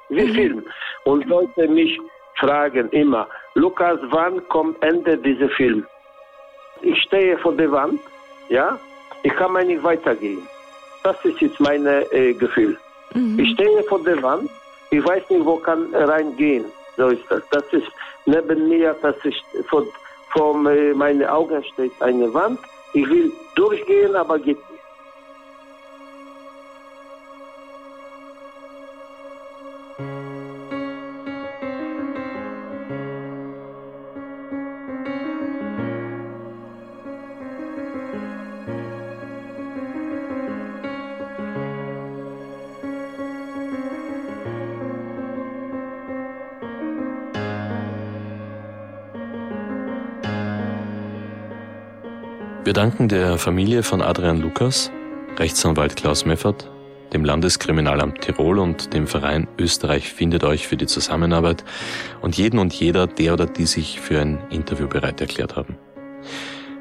Wie 0.10 0.28
Film. 0.34 0.64
Und 1.05 1.26
Leute 1.26 1.68
mich 1.68 1.97
fragen 2.36 2.89
immer, 2.89 3.28
Lukas, 3.55 3.99
wann 4.10 4.47
kommt 4.49 4.82
Ende 4.84 5.18
dieser 5.18 5.49
Film? 5.49 5.86
Ich 6.82 7.01
stehe 7.03 7.38
vor 7.38 7.53
der 7.53 7.72
Wand, 7.72 7.99
ja, 8.49 8.80
ich 9.24 9.34
kann 9.36 9.53
mir 9.53 9.66
nicht 9.66 9.84
weitergehen. 9.84 10.47
Das 11.03 11.24
ist 11.26 11.41
jetzt 11.41 11.60
mein 11.60 11.86
äh, 11.86 12.34
Gefühl. 12.34 12.78
Mhm. 13.14 13.39
Ich 13.39 13.53
stehe 13.53 13.84
vor 13.84 14.03
der 14.03 14.22
Wand, 14.22 14.49
ich 14.91 15.05
weiß 15.05 15.30
nicht, 15.30 15.45
wo 15.45 15.57
kann 15.57 15.93
reingehen. 15.93 16.66
So 16.97 17.07
ist 17.10 17.24
das. 17.30 17.41
Das 17.51 17.64
ist 17.72 17.88
neben 18.26 18.68
mir, 18.68 18.95
das 19.01 19.16
ist 19.24 19.43
vor, 19.70 19.86
vor 20.32 20.53
meinen 20.55 21.26
Augen 21.26 21.64
steht 21.64 21.93
eine 22.01 22.34
Wand. 22.34 22.60
Ich 22.93 23.07
will 23.10 23.32
durchgehen, 23.55 24.16
aber 24.16 24.39
geht 24.39 24.57
Wir 52.70 52.74
danken 52.74 53.07
der 53.07 53.39
Familie 53.39 53.82
von 53.82 53.99
Adrian 53.99 54.39
Lukas, 54.39 54.91
Rechtsanwalt 55.39 55.95
Klaus 55.95 56.24
Meffert, 56.26 56.70
dem 57.13 57.26
Landeskriminalamt 57.26 58.22
Tirol 58.22 58.59
und 58.59 58.93
dem 58.93 59.07
Verein 59.07 59.47
Österreich 59.57 60.13
findet 60.13 60.43
euch 60.43 60.67
für 60.67 60.78
die 60.78 60.86
Zusammenarbeit 60.86 61.63
und 62.22 62.38
jeden 62.38 62.59
und 62.59 62.72
jeder, 62.72 63.07
der 63.07 63.34
oder 63.34 63.47
die 63.47 63.65
sich 63.65 63.99
für 63.99 64.22
ein 64.22 64.38
Interview 64.51 64.88
bereit 64.88 65.20
erklärt 65.20 65.55
haben. 65.55 65.80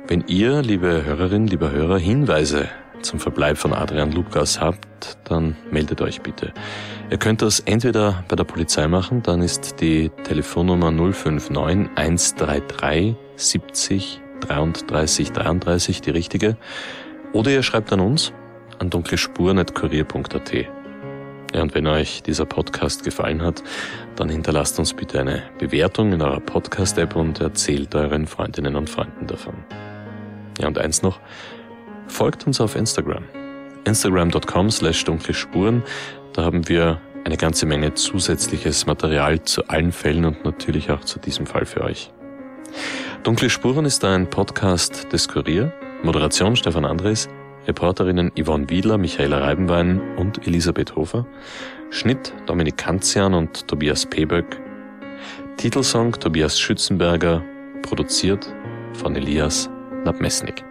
Wenn 0.06 0.24
ihr, 0.26 0.60
liebe 0.60 1.06
Hörerinnen, 1.06 1.48
lieber 1.48 1.70
Hörer, 1.70 1.98
Hinweise 1.98 2.68
zum 3.00 3.18
Verbleib 3.18 3.56
von 3.56 3.72
Adrian 3.72 4.12
Lukas 4.12 4.60
habt, 4.60 5.16
dann 5.24 5.56
meldet 5.70 6.02
euch 6.02 6.20
bitte. 6.20 6.52
Ihr 7.10 7.16
könnt 7.16 7.40
das 7.40 7.60
entweder 7.60 8.24
bei 8.28 8.36
der 8.36 8.44
Polizei 8.44 8.88
machen, 8.88 9.22
dann 9.22 9.40
ist 9.40 9.80
die 9.80 10.10
Telefonnummer 10.24 10.90
059 10.90 11.88
133 11.96 13.16
70 13.36 14.20
33 14.40 15.32
33 15.32 16.00
die 16.00 16.10
richtige. 16.10 16.56
Oder 17.32 17.50
ihr 17.50 17.62
schreibt 17.62 17.92
an 17.92 18.00
uns 18.00 18.32
an 18.78 18.90
dunklespuren.kurier.at. 18.90 20.52
Ja, 21.54 21.62
und 21.62 21.74
wenn 21.74 21.86
euch 21.86 22.22
dieser 22.22 22.44
Podcast 22.44 23.04
gefallen 23.04 23.42
hat, 23.42 23.62
dann 24.16 24.28
hinterlasst 24.28 24.78
uns 24.78 24.92
bitte 24.92 25.20
eine 25.20 25.42
Bewertung 25.58 26.12
in 26.12 26.20
eurer 26.20 26.40
Podcast-App 26.40 27.16
und 27.16 27.40
erzählt 27.40 27.94
euren 27.94 28.26
Freundinnen 28.26 28.76
und 28.76 28.90
Freunden 28.90 29.26
davon. 29.26 29.54
Ja, 30.60 30.68
und 30.68 30.78
eins 30.78 31.02
noch. 31.02 31.20
Folgt 32.06 32.46
uns 32.46 32.60
auf 32.60 32.76
Instagram. 32.76 33.24
Instagram.com 33.84 34.70
slash 34.70 35.04
dunkle 35.04 35.34
Spuren. 35.34 35.82
Da 36.34 36.44
haben 36.44 36.68
wir 36.68 37.00
eine 37.24 37.36
ganze 37.36 37.66
Menge 37.66 37.94
zusätzliches 37.94 38.86
Material 38.86 39.42
zu 39.42 39.68
allen 39.68 39.92
Fällen 39.92 40.24
und 40.24 40.44
natürlich 40.44 40.90
auch 40.90 41.00
zu 41.00 41.18
diesem 41.18 41.46
Fall 41.46 41.64
für 41.64 41.82
euch. 41.82 42.10
Dunkle 43.28 43.50
Spuren 43.50 43.84
ist 43.84 44.06
ein 44.06 44.30
Podcast 44.30 45.12
des 45.12 45.28
Kurier. 45.28 45.70
Moderation 46.02 46.56
Stefan 46.56 46.86
Andres. 46.86 47.28
Reporterinnen 47.66 48.32
Yvonne 48.38 48.70
Wiedler, 48.70 48.96
Michaela 48.96 49.40
Reibenwein 49.40 50.00
und 50.16 50.46
Elisabeth 50.46 50.96
Hofer. 50.96 51.26
Schnitt 51.90 52.32
Dominik 52.46 52.78
Kanzian 52.78 53.34
und 53.34 53.68
Tobias 53.68 54.06
Peböck. 54.06 54.58
Titelsong 55.58 56.12
Tobias 56.12 56.58
Schützenberger. 56.58 57.44
Produziert 57.82 58.50
von 58.94 59.14
Elias 59.14 59.68
Nabmesnik. 60.06 60.64